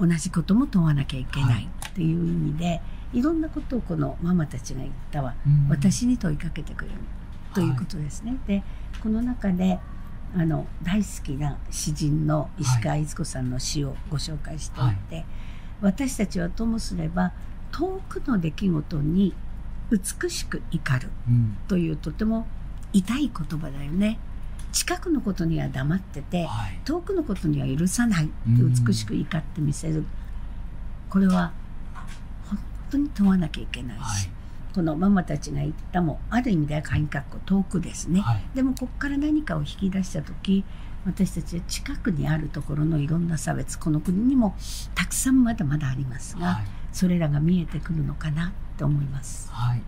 [0.00, 2.80] 同じことも問わなきゃいけないっていう意味で、
[3.12, 5.68] い、ろんなことをこのママたちが言ったわ、うん。
[5.68, 6.96] 私に問いかけてくれる
[7.58, 8.36] ということですね。
[8.46, 8.62] で
[9.02, 9.78] この中で
[10.34, 15.24] あの大好きな詩人の石川逸子さんの詩をご紹介しておいて、
[15.80, 17.32] 私たちはともすれば
[17.72, 19.34] 遠くの出来事に
[19.90, 21.56] 美しく怒るうん。
[21.66, 22.46] というとても
[22.92, 24.18] 痛い言葉だよね。
[24.70, 26.78] 近くのことには黙ってて、はい。
[26.84, 30.04] 遠くのことには許さない美しく怒ってみせる、
[31.08, 31.52] これは
[32.44, 32.58] 本
[32.90, 34.37] 当に問わなきゃいけないし、はい
[34.78, 38.42] このママたちが言ったもある意味では鍵括弧遠くですね、はい。
[38.54, 40.64] でもここから何かを引き出した時
[41.04, 44.54] 私たちは近くにあるところのいろんな差別この国にも
[44.94, 46.64] たくさんまだまだありますが、はい。
[46.92, 49.50] それらが見えてくるのかなと思います。
[49.50, 49.82] はい、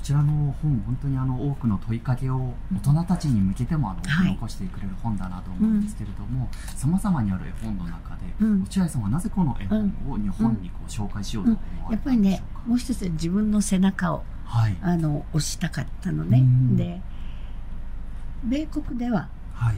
[0.00, 0.32] こちらの
[0.62, 4.32] 本本当にあの多くの問いかけを大人たちに向けてもあの、はい。
[4.32, 8.62] 残してくれる本だなと思うんですけれどもさまざまにある絵本の中で、うん。
[8.62, 12.46] 落合さんはなぜこの絵本を日本にこう紹介しようと思わやっぱりねれたん。
[12.46, 14.76] でしょうか、もう一つ自分の背中をはい。
[14.80, 16.38] あの押したかったのね。
[16.38, 16.76] うん。
[16.78, 17.02] で
[18.44, 19.76] 米国でははい。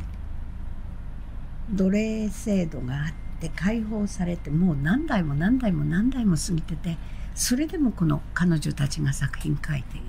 [1.73, 6.97] 奴隷制度があって解放されてもう何代も何代も何代も過ぎてて
[7.35, 10.07] それでもこの彼女たちが作品書いている。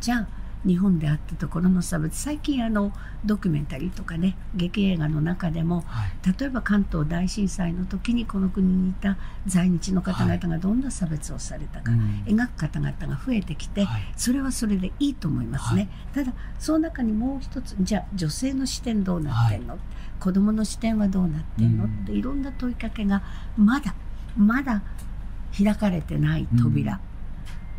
[0.00, 0.28] じゃあ
[0.66, 2.90] 日本であったところの差別最近あの
[3.22, 6.34] ドキュメンタリーとかね劇映画の中でもはい。
[6.38, 12.22] 例えば関東大震災の時にこの国にいた在日の方々がどんな差別をされたか、うん。
[12.24, 14.02] 描く方々が増えてきて、はい。
[14.16, 19.78] それはそれでいいと思いますね、ただその中にもう一つじゃあ女性の視点どうなってんの、
[20.18, 21.90] 子供の視点はどうなってんの、うん。
[22.04, 23.22] っていろんな問いかけが
[23.58, 23.94] まだ
[24.34, 24.82] まだ
[25.56, 27.00] 開かれてない扉、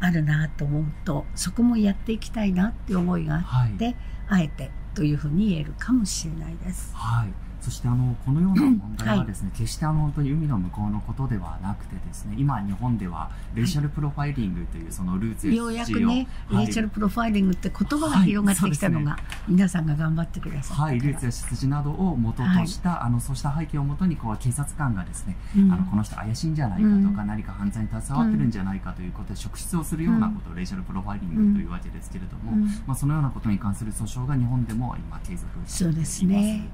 [0.02, 0.06] うん。
[0.08, 3.74] あるなと思うとそこもやっていきたいなって思いがあはい。
[3.74, 3.96] って、
[4.28, 6.94] あえてというふうに言えるかもしれないです。
[6.96, 7.34] はい、
[7.66, 16.66] そしてあのこのような問題はですね、決してあの本当に海の向こうのことではなくてですね今日本ではレイシャルプロファイリングというそのルーツやようやくね、はい。
[16.66, 25.72] レイシャルプロファイリングって言葉が広がってきたのが、はい皆さんが頑張ってくださったから、はい、ルーツや出自などを元とした、あのそうした背景をもとにこう警察官がですね、うん。
[25.72, 32.66] あのこの人怪しいんじゃないかとか、うん何か犯罪に携わってるんじゃないかということで職質をするようなことをレイシャルプロファイリングというわけですけれども、うん。
[32.86, 35.78] まあ、そのようなことに関する訴訟が日本でも今継続しています。
[35.78, 36.70] そうですね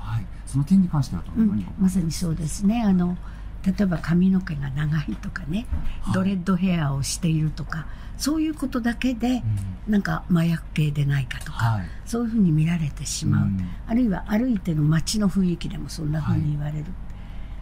[0.00, 2.82] はい、その点に関してはどのようにまさにそうですね。
[2.82, 3.16] あの
[3.64, 5.66] 例えば髪の毛が長いとかね、
[6.00, 6.14] はい。
[6.14, 7.86] ドレッドヘアをしているとか。
[8.16, 9.42] そういうことだけで、
[9.86, 9.92] うん。
[9.92, 11.86] なんか麻薬系でないかとか、はい。
[12.04, 13.68] そういうふうに見られてしまう、うん。
[13.86, 16.84] あるいは歩いてる街の雰囲気でもそんなふうに言われる、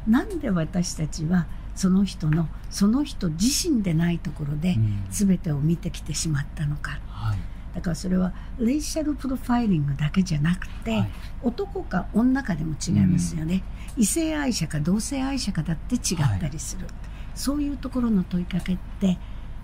[0.09, 5.07] なんで私たちはその人のその人自身でないところでうん。
[5.11, 6.99] 全てを見てきてしまったのか。
[7.09, 7.39] はい
[7.79, 11.11] だからそれはレイシャルプロファイリングだけじゃなくて、はい。
[11.43, 13.63] 男か女かでも違いますよね、
[13.97, 16.87] 異性愛者か同性愛者かだって違ったりする、
[17.35, 19.19] そういうところの問いかけって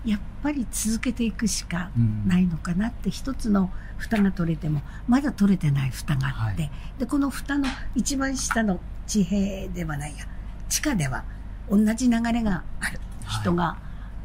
[0.05, 2.27] やっぱり続けていくしかうん。
[2.27, 6.71] ないのかなって一つの蓋が取れてもまだ取れてない蓋があって、はい。
[6.99, 10.25] でこの蓋の一番下の地平ではないや。
[10.69, 11.23] 地下では
[11.69, 12.99] 同じ流れがある。
[13.23, 13.41] はい。
[13.41, 13.77] 人が、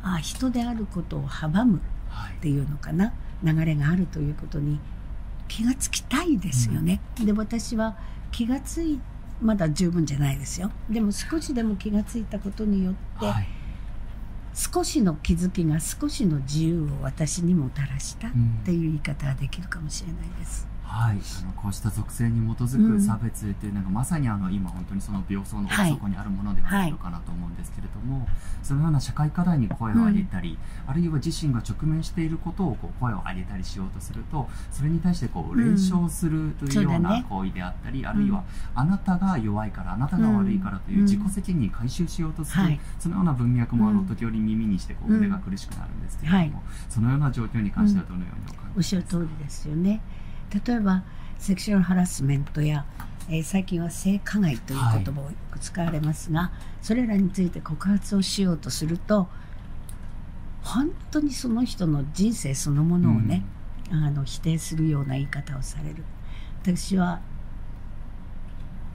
[0.02, 3.12] あ人であることを阻むはいっていうのかな
[3.42, 4.78] 流れがあるということに
[5.48, 7.00] 気がつきたいですよね。
[7.24, 7.96] で私は
[8.30, 9.00] 気がつい
[9.40, 13.46] まだ十分じゃないですよでも少しでも気がついたことによって、はい
[14.52, 20.66] 少しの気づきが少しの自由を私にもたらしたっうんていう言い方ができるかもしれないです。
[20.90, 28.28] ははい、あのこうした属性に基づく差別というのが、まさにあの今本当にその病巣の奥底にあるものではないのかなと思うんですけれども、
[28.62, 50.00] そのような社会課題に声を上げたり、あるいは自身が直面していることをこう声を上げたりしようとするとそれに対してこう連勝するというような行為であったり、あるいはあなたが弱いからあなたが悪いからという自己責任に回収しようとする、そのような文脈もあの時折耳にしてこう胸が苦しくなるんですけれども、そのような状況に関してはどのようにお考えおっしゃる通りですよね。
[50.66, 51.04] 例えば
[51.38, 52.84] セクシュアルハラスメントや、
[53.28, 56.50] えー、最近は性加害という言葉をよく使われますが、はい、
[56.84, 59.28] それらについて告発をしようとすると
[60.62, 63.44] 本当にその人の人生そのものをね、
[63.90, 66.04] うん、あの否定するような言い方をされる。
[66.62, 67.20] 私は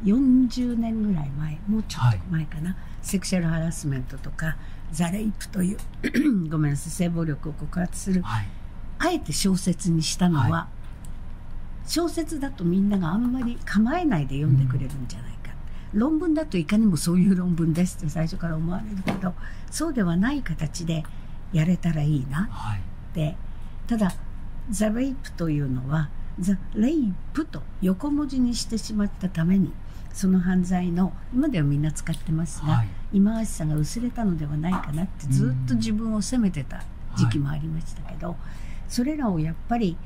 [0.03, 4.55] 40年ぐらい前もうちょっと前かな、はい、セクシャルハラスメントとか
[4.91, 5.77] ザレイプという
[6.49, 8.47] ごめんなさい性暴力を告発する、はい、
[8.99, 10.74] あえて小説にしたのは、はい、
[11.85, 15.51] 小説だとみんながあんまり構えないで読んでくれるんじゃないか、
[15.93, 19.33] うん、論文だといかにもそういう論文ですって 最初から思われるけど
[19.69, 21.03] そうではない形で
[21.53, 22.49] やれたらいいな
[23.11, 23.37] って、はい、
[23.87, 24.13] ただ
[24.69, 26.09] ザ・レイプというのは
[26.39, 29.71] ザ・レイプと横文字にしてしまったために
[30.11, 36.83] その犯罪の今ではみんな使ってますが、はい、忌まわしさが薄れたのではないかなってずっと自分を責めてた
[37.17, 38.37] 時期もありましたけど、はい、
[38.87, 39.97] それらをやっぱり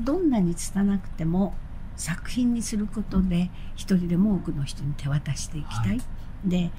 [0.00, 1.54] どんなに拙くても
[1.96, 6.00] 作品にすることで一人でも多くの人に手渡していきたい、はい、
[6.44, 6.70] で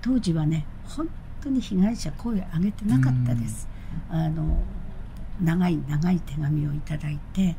[0.00, 1.08] 当時はね本
[1.42, 3.68] 当に被害者声を上げてなかったです。
[4.08, 4.62] あの
[5.42, 7.56] 長い長い手紙をいただいて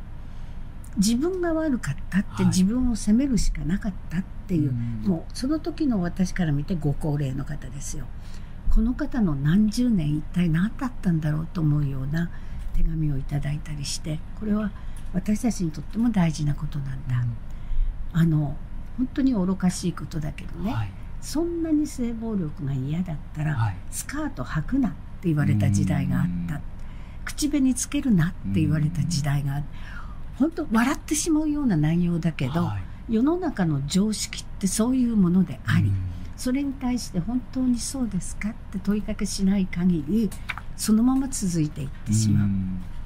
[0.98, 8.06] 自分が悪かったって自分を責めるしかなかったっていう、はい、もうその時の私から見てご高齢の方ですよ。
[8.74, 12.30] この方の何十年一体何だったんだろうと思うような
[12.74, 14.72] 手紙をいただいたりしてこれは
[15.14, 17.16] 私たちにとっても大事なことなんだ、
[18.14, 18.56] うん、あの
[18.98, 20.92] 本当に愚かしいことだけどね、はい、
[21.22, 24.92] そんなに性暴力が嫌だったら、はい、スカート履くなっ
[25.22, 26.62] て言われた時代があった。
[27.26, 29.66] 口紅つけるなって言われた時代があった
[30.38, 32.78] 本当笑ってしまうような内容だけど、は
[33.10, 35.92] い、世の中の常識ってそういうものであり、
[36.38, 40.30] それに対して本当にそうですかって問いかけしない限り
[40.76, 42.50] そのまま続いていってしまう。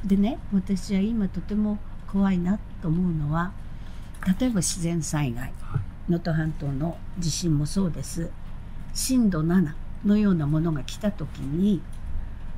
[0.07, 1.77] でね私は今とても
[2.11, 3.51] 怖いなと思うのは
[4.39, 5.53] 例えば自然災害
[6.09, 8.31] 能登、半島の地震もそうです。
[8.95, 11.81] 震度7のようなものが来た時に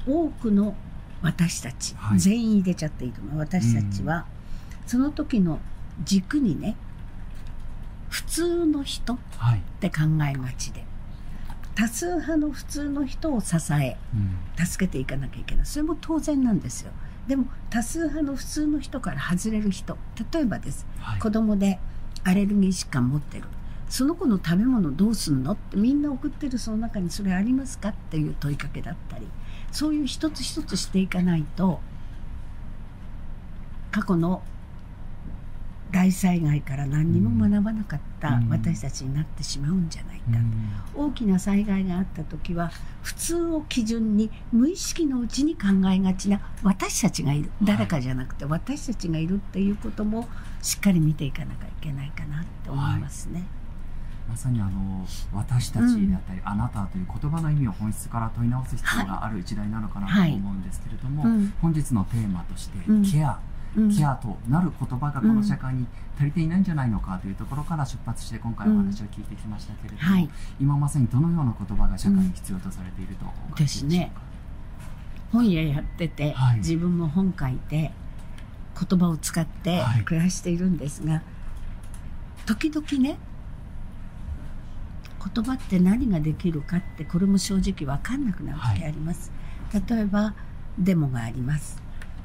[0.07, 0.75] 多くの
[1.21, 4.25] 私たち、はい、全員入れちゃっているの私たちは、
[4.87, 5.59] その時の
[6.03, 6.77] 軸にね
[8.09, 9.17] 普通の人っ
[9.79, 10.85] て考えがちで、
[11.75, 13.97] 多数派の普通の人を支え、
[14.57, 15.65] 助けていかなきゃいけない。
[15.65, 16.91] それも当然なんですよ
[17.27, 19.97] でも多数派の普通の人から外れる人
[20.33, 21.79] 例えばです、はい、子供で
[22.23, 23.45] アレルギー疾患持ってる。
[23.89, 25.51] その子の食べ物どうすんの？
[25.51, 27.89] ってみんな送ってるその中にそれありますか？
[27.89, 29.27] っていう問いかけだったり。
[29.71, 31.79] そういう一つ一つしていかないと
[33.91, 34.43] 過去の
[35.91, 40.23] 大災害から何にも学ばなかった私たちになってしまうんじゃないか、
[40.95, 47.51] うん、大きな災害があった時は普通を基準に無意識のうちに考えがちな私たちがいる。
[47.63, 50.29] 誰かじゃなくて私たちがいるっていうことも
[50.61, 53.39] しっかり見ていかなきゃいけないかなって思いますね。
[53.39, 53.47] はい。
[54.29, 62.77] まさにあの私たちであったり、うん、あなたという言葉の意味を本質から問い直す必要がある一代なのかなと思うんですけれども、はいはいうん、本日のテーマとして、
[63.11, 63.39] ケア。
[63.97, 65.87] ケアとなる言葉がこの社会に
[66.21, 74.11] 足りていないんじゃないのかというところから出発して今回お話を聞いてきましたけれども、はい、今まさにどのような言葉が社会に必要とされているとお感じでしょうか、ね、
[75.31, 77.91] 本屋やってて、はい、自分も本書いて
[78.89, 81.21] 言葉を使って暮らしているんですが、はい、
[82.45, 83.17] 時々ね
[85.33, 89.31] 言葉って何ができるかってこれも正直分かんなくなる時あります、
[89.87, 90.33] 例えば
[90.79, 91.80] デモがあります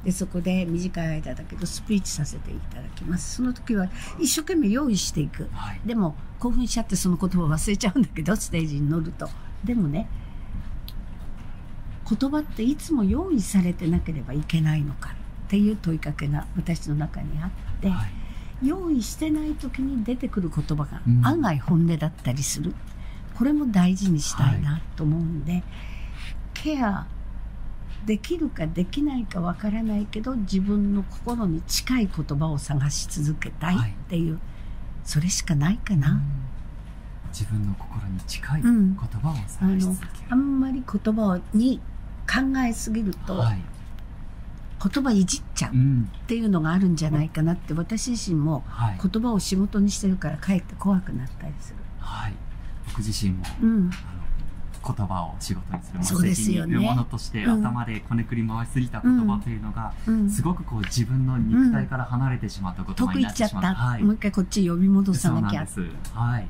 [0.06, 3.34] でそこで短い間だけどスピーチさせていただきます。
[3.38, 3.88] その時は
[4.20, 9.28] 一生懸命用意していく、はい、でも興奮しちゃってその言葉忘れちゃうんだけどステージに乗ると。
[9.64, 10.08] でもね
[12.08, 15.10] 言葉っていつも用意されてなければいけないのか
[15.46, 17.50] っていう問いかけが私の中にあっ
[17.80, 18.04] て、は
[18.62, 22.76] い、用意してない時に出てくる言葉が案外本音だったりする、うん、
[23.36, 25.64] これも大事にしたいなと思うんで、はい、
[26.54, 27.08] ケア
[28.06, 34.40] できるかできないかわからないけど自分の心に近い言葉を探し続けたいっていう、はい、
[35.04, 36.20] それしかないかな、うん、
[37.30, 41.80] 自分の心に近い言葉を探し続ける、うん、あんまり言葉に
[42.26, 43.58] 考えすぎると、はい、
[44.82, 46.10] 言葉いじっちゃううん。
[46.24, 48.98] っていうのがあるんじゃないかなって私自身もはい。
[49.02, 51.76] 言葉を仕事にしてるからかえって怖くなったりする。
[51.98, 52.34] はい。
[52.86, 53.90] 僕自身もうん、
[54.86, 63.74] 言葉を仕事にする、まあそうですよね責任ものとしてうん頭でこねくり回しすぎた言葉というのが、うん、すごくこう自分の肉体から離れてしまった言葉になって遠く行ったまう。
[63.74, 65.66] はいもう一回こっち呼び戻さなきゃ。
[65.66, 66.10] そうなんです。
[66.14, 66.48] はい。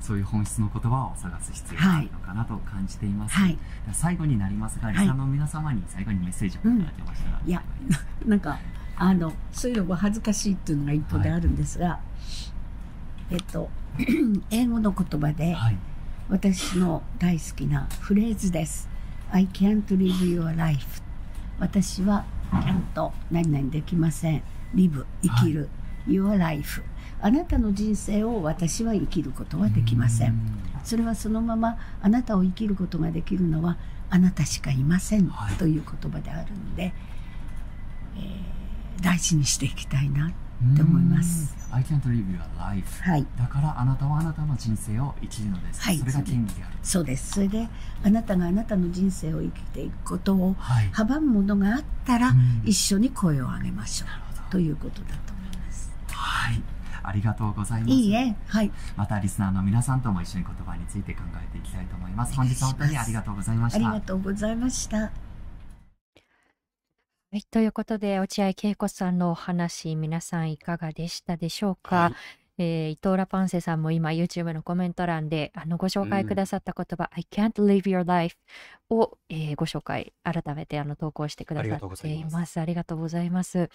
[0.00, 3.36] そういう本質の言葉を探す必要があるのかなと感じています。
[3.36, 3.58] はい。
[3.92, 7.62] 最後になりますが、いリスナーの皆様に最後にメッセージをいただけましたら、いや、
[8.24, 8.58] なんか、
[8.96, 12.00] あの、そういうのが恥ずかしいっていうのが一方であるんですが、
[13.30, 13.68] えっと、
[14.50, 15.76] 英語の言葉で、はい。
[16.30, 18.88] 私の大好きなフレーズです。
[19.32, 21.02] I can't live your life.
[21.58, 24.42] 私は can't 何々できません。
[24.74, 25.68] live 生きる、
[26.06, 26.82] your life
[27.20, 30.40] あなたの人生を私は生きることはできません。
[30.84, 33.76] それはそのままあなたを生きることができるのは
[34.08, 36.94] あなたしかいません、はいという言葉であるので、
[38.16, 38.60] えー
[39.02, 40.30] 大事にしていきたいな。
[40.72, 41.76] って思いますうん。
[41.76, 43.02] I can't live your life.
[43.02, 43.26] はい。
[43.38, 45.80] だからあなたはあなたの人生を生きるのです。
[45.82, 46.74] はいそれが権利である。
[46.82, 47.32] そうです。
[47.32, 47.68] それで
[48.02, 50.90] あなたがあなたの人生を生きていくことをはい。
[50.92, 55.90] 阻むものがあったら、うん一緒に声を上げましょなるほうということだと思います。
[56.08, 56.14] ど。
[56.14, 56.62] はい。
[57.02, 57.92] ありがとうございます。
[57.92, 58.70] いいえ、はい。
[58.96, 62.34] またリスナーの皆さんとも一緒に言葉について考えていきたいと思います。
[62.34, 63.78] 本日は本当にありがとうございました。
[63.78, 65.29] ありがとうございました。
[67.32, 71.96] はい、ということで、落合恵子さんのお話、皆さんいかがでしたでしょうか？
[71.96, 72.14] はい
[72.58, 78.36] えー伊藤ラパンセさんも今 YouTube のコメント欄であのご紹介くださった言葉、I can't live your life
[78.90, 82.60] を、えーご紹介改めてあの投稿してくださってとうございますいます。
[82.60, 83.70] ありがとうございます。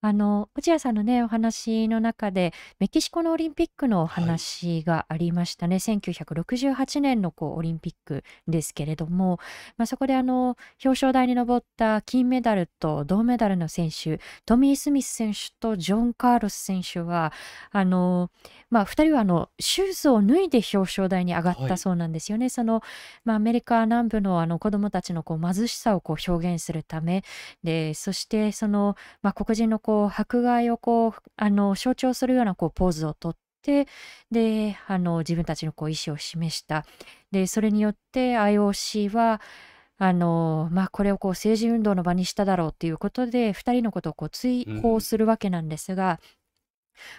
[0.00, 9.38] あの落合さんのねお話の中でメキシコのオリンピックのお話がありましたね、1968年のこうオリンピックですけれども、
[9.76, 17.32] まあ、そこであの表彰台に上った金メダルと銅メダルの選手トミー・スミス選手とジョン・カーロス選手は
[17.70, 18.30] あの、
[18.70, 21.68] まあ、2人はあのシューズを脱いで表彰台に上がっはい。
[21.68, 22.48] たそうなんですよね。
[22.48, 22.82] その
[23.24, 27.24] まあ、アメリカ南部のあの子どもたちのこう貧しさをこう表現するため。
[27.64, 33.86] でそしてその、まあ、黒人のこう迫害をこうあの象徴するようなこうポーズをとって
[34.32, 36.84] であの自分たちのこう意思を示した。
[37.30, 39.40] でそれによって IOC は
[39.98, 46.20] あのまあ、これをこう政治運動の場にしただろうっていうことで2人のことをこう追放するわけなんですが、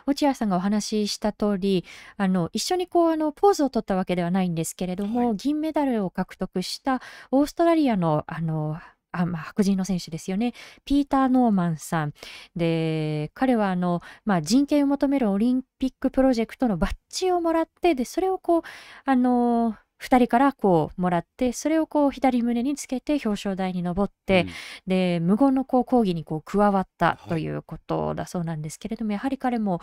[0.05, 1.85] 落合さんがお話しした通り
[2.17, 7.01] あの一緒にこうあのポーズを取ったわけではないんですけれども、は銀メダルを獲得した
[7.31, 8.77] オーストラリアのあの
[9.21, 10.53] あまあ、白人の選手ですよね。
[10.85, 12.13] ピーター・ノーマンさん。
[12.55, 18.61] で彼はあの、まあ、人権を求めるオリンピックプロジェクトのバッジをもらってでそれをこう
[19.05, 24.49] あの2人からこうもらってそれをこう左胸につけて表彰台に上って、うん。
[24.87, 29.79] で無言のこう抗議にこう加わったはいということだそうなんですけれども、やはり彼も、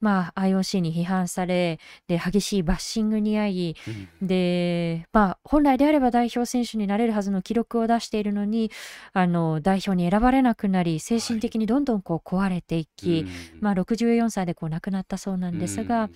[0.00, 3.76] まあ、IOC に批判されで激しいバッシングに遭い
[4.20, 4.26] うん。
[4.26, 8.70] で、まあ、本来であれば代表選手になれるはずの記録を出しているのに
[9.12, 16.08] あの代表に選ばれなくなり精神的にどんどんこう壊れていき、うんまあ、64歳でこう亡くなったそうなんですが、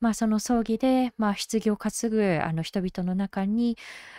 [0.00, 3.76] まあ、その葬儀で、まあ、棺を担ぐあの人々の中に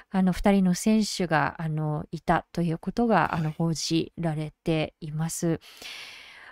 [0.09, 3.53] あの2人の選手があのいたということが、あのはい。
[3.57, 5.59] 報じられています。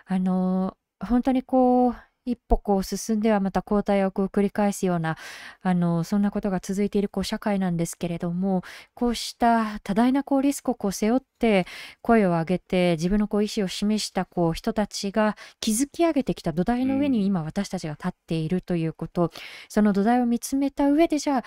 [0.06, 1.96] あの本当にこう
[2.26, 5.18] 一歩こう進んではまた後退を繰り返すような
[5.62, 8.64] あのそんなことが続いているこう社会なんですけれども
[8.94, 11.66] こうした多大なこうリスクをこう背負って
[12.02, 19.32] 声を上げて自分のこう意思を示したこう人たちが築き上げてきた土台の上に今私たちが立っているということ、
[19.68, 21.44] その土台を見つめた上でじゃあ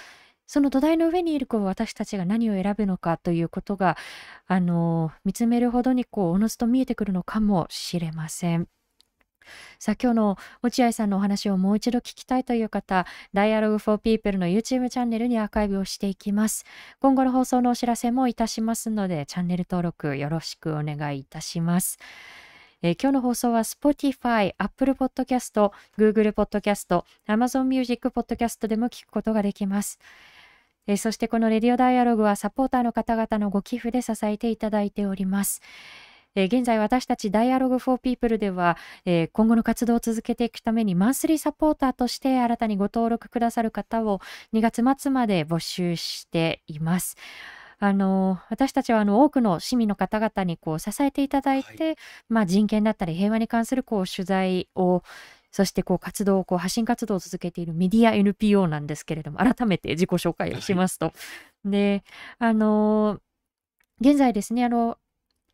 [0.47, 3.97] その土台の上にいるこう私たちが何を選ぶのかということが
[4.47, 8.69] あの見つめるほどにこうおのずと見えてくるのかもしれません。
[9.79, 16.65] さあ今日の落合さんのお話をもう一度聞きたいという方 Dialogue for People の YouTube チャンネルにアーカイブをしていきます
[17.01, 21.99] 今後の放送のお知らせもいたしますのでチャンネル登録よろしくお願いいたします
[22.83, 29.99] えー今日の放送は Spotify、Apple Podcast、Google Podcast、Amazon Music Podcast でも聞くことができます。
[30.87, 35.61] えーそしてこのレディオダイアログはサポーターの方々のご寄付で支えていただいております。
[36.35, 44.21] えー現在私たち Dialogue for People では、えー今後の活動を続けていくためにマンスリーサポーターとして新たにご登録くださる方を
[44.53, 47.17] 2月末まで募集しています。
[47.79, 51.97] あの私たちはあの多くの市民の方々にこう支えていただいて、
[52.29, 55.03] まあ、人権だったり平和に関するこう取材を
[55.57, 61.15] そしてこう活動をこう発信活動を続けているメディア NPO なんですけれども改めて自己紹介をしますと、
[61.65, 62.05] で
[62.39, 63.21] あの
[64.03, 64.99] 現在ですねあの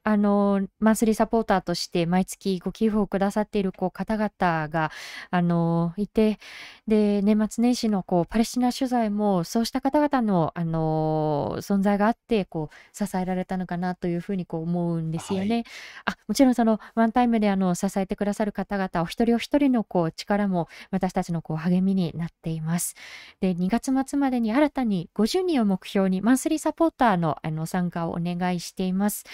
[0.05, 4.91] あの、マンスリーサポーターとして毎月ご寄付をくださっているこう方々が、
[5.31, 6.41] あの、いて、
[6.89, 15.49] で、年末年始のこうパレスチナ取材も、そうした方々の、あの、存在があって、こう、支えられたのかなというふうにこう思うんですよはい。
[15.49, 15.63] ね。
[16.05, 22.97] あ、もちろんそのワンタイムであの支えてくださる方々お一人お一人のこう力も私たちのこう励みになっています。
[23.41, 29.25] で、2月末までに新たに50人を目標にマンスリーサポーターのあの参加をお願いしています。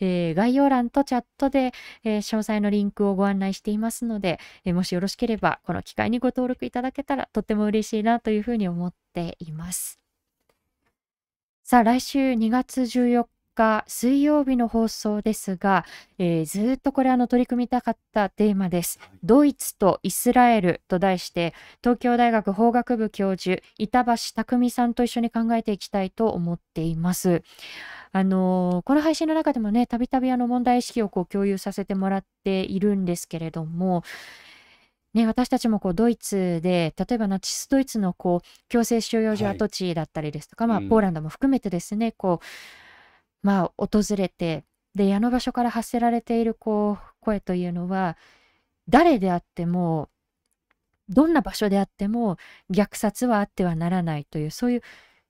[0.00, 1.72] えー概要欄とチャットで、
[2.04, 10.00] えー詳細のリンクをご案内していますので、えーもしよろしければこの機会にご登録いただけたらとっても嬉しいなというふうに思っています。
[11.64, 15.84] さあ、来週2月14日水曜日の放送ですが、
[16.18, 18.98] えーずっとこれあの取り組みたかったテーマです。
[19.00, 21.52] はいドイツとイスラエルと題して、
[21.82, 27.42] 東京大学法学部教授、板橋匠さんと一緒に考えていきたいと思っています。
[28.12, 34.04] あのーこの配信の中でもね、たびたびあの問題意識をこう共有させてもらっているんですけれども、
[35.14, 42.44] ね、私たちもこうドイツで、例えばナチスドイツのこう強制収容所はい跡地だったりですとか、まあ、うんポーランドも含めてですね、こう、
[43.46, 44.64] まあ、訪れて、
[44.96, 48.16] で、あの場所から発せられているこう声というのは、
[48.88, 50.08] 誰であっても、
[51.08, 52.38] どんな場所であっても
[52.72, 54.82] 虐殺はあってはならないという、そういう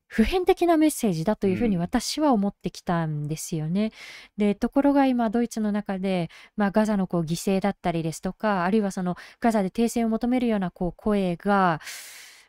[0.06, 3.92] 普遍的なメッセージだというふうにうん私は思ってきたんですよね。
[4.38, 11.82] で、ところが今、ドイツの中で、まあ、ガザのこう犠牲だったりですとか、あるいはそのガザで停戦を求めるようなこう声が、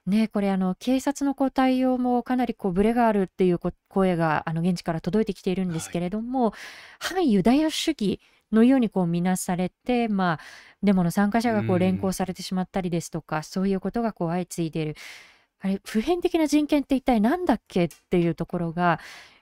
[0.07, 6.53] ね、これあの警察のこう対応もかなりこうブレがあるっていうこ声があの現地から届いてきているんですけれども、
[6.99, 10.39] 反ユダヤ主義のようにこう見なされて、まあ、
[10.81, 11.79] デモの参加者がこううん。
[11.79, 14.95] 連行されてしまったりですとか、そういうことがこう相次いでいる。
[15.59, 18.99] あれ、普遍的な人権って一体何だっけっていうところが、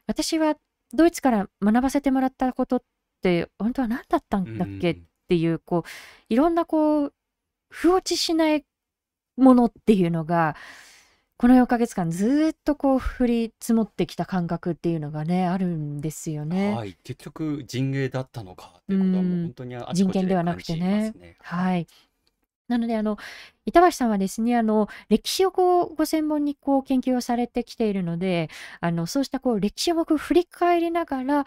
[0.07, 0.55] 私は
[0.93, 2.83] ドイツから学ばせてもらったことっ
[3.21, 5.89] て、本当は何だったんだっけっうんていう、こう、
[6.29, 7.13] いろんなこう、
[7.69, 8.65] 不落ちしない
[9.37, 10.55] ものっていうのが、
[11.37, 16.73] この4ヶ月間ずっとこう降り積もってきた感覚っていうのがね、あるんですよね。
[16.73, 16.97] はい。
[17.03, 21.11] 結局、人芸だったのかっていうことはもううん本当にあち人こちで権ではなくてね。
[21.19, 21.35] ね。
[21.41, 21.87] はい。
[22.69, 23.17] なので、あの、
[23.65, 31.45] 板橋さんはですね、あの、歴史をこう、ご専門にこう、研究をされてきているので、あの、そうしたこう、歴史をこう振り返りながら、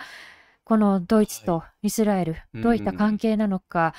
[0.64, 3.94] このドイツはとイスラエル、うんどういった関係なのか、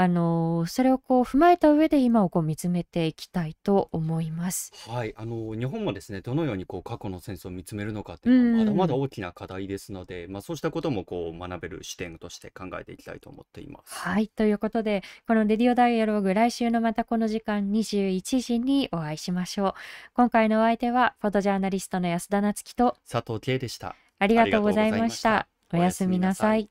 [0.00, 4.70] あの、それをこう、踏まえた上で今をこう、見つめていきたいと思います。
[4.88, 13.92] はい、あの日本もですね、どのようにこう過去の戦争を見つめるのかっていうのはまだまだ大きな課題ですので、まあ、そうしたこともこう学べる視点として考えていきたいと思っています。
[13.92, 14.28] はい。
[14.28, 19.74] ということで、このレディオダイアログ、来週のまたこの時間21時にお会いしましょう。
[20.14, 23.96] 今回のお相手は、フォトジャーナリストの安田なつきと、佐藤圭でした。
[24.20, 26.70] ありがとうございましたおやすみなさい。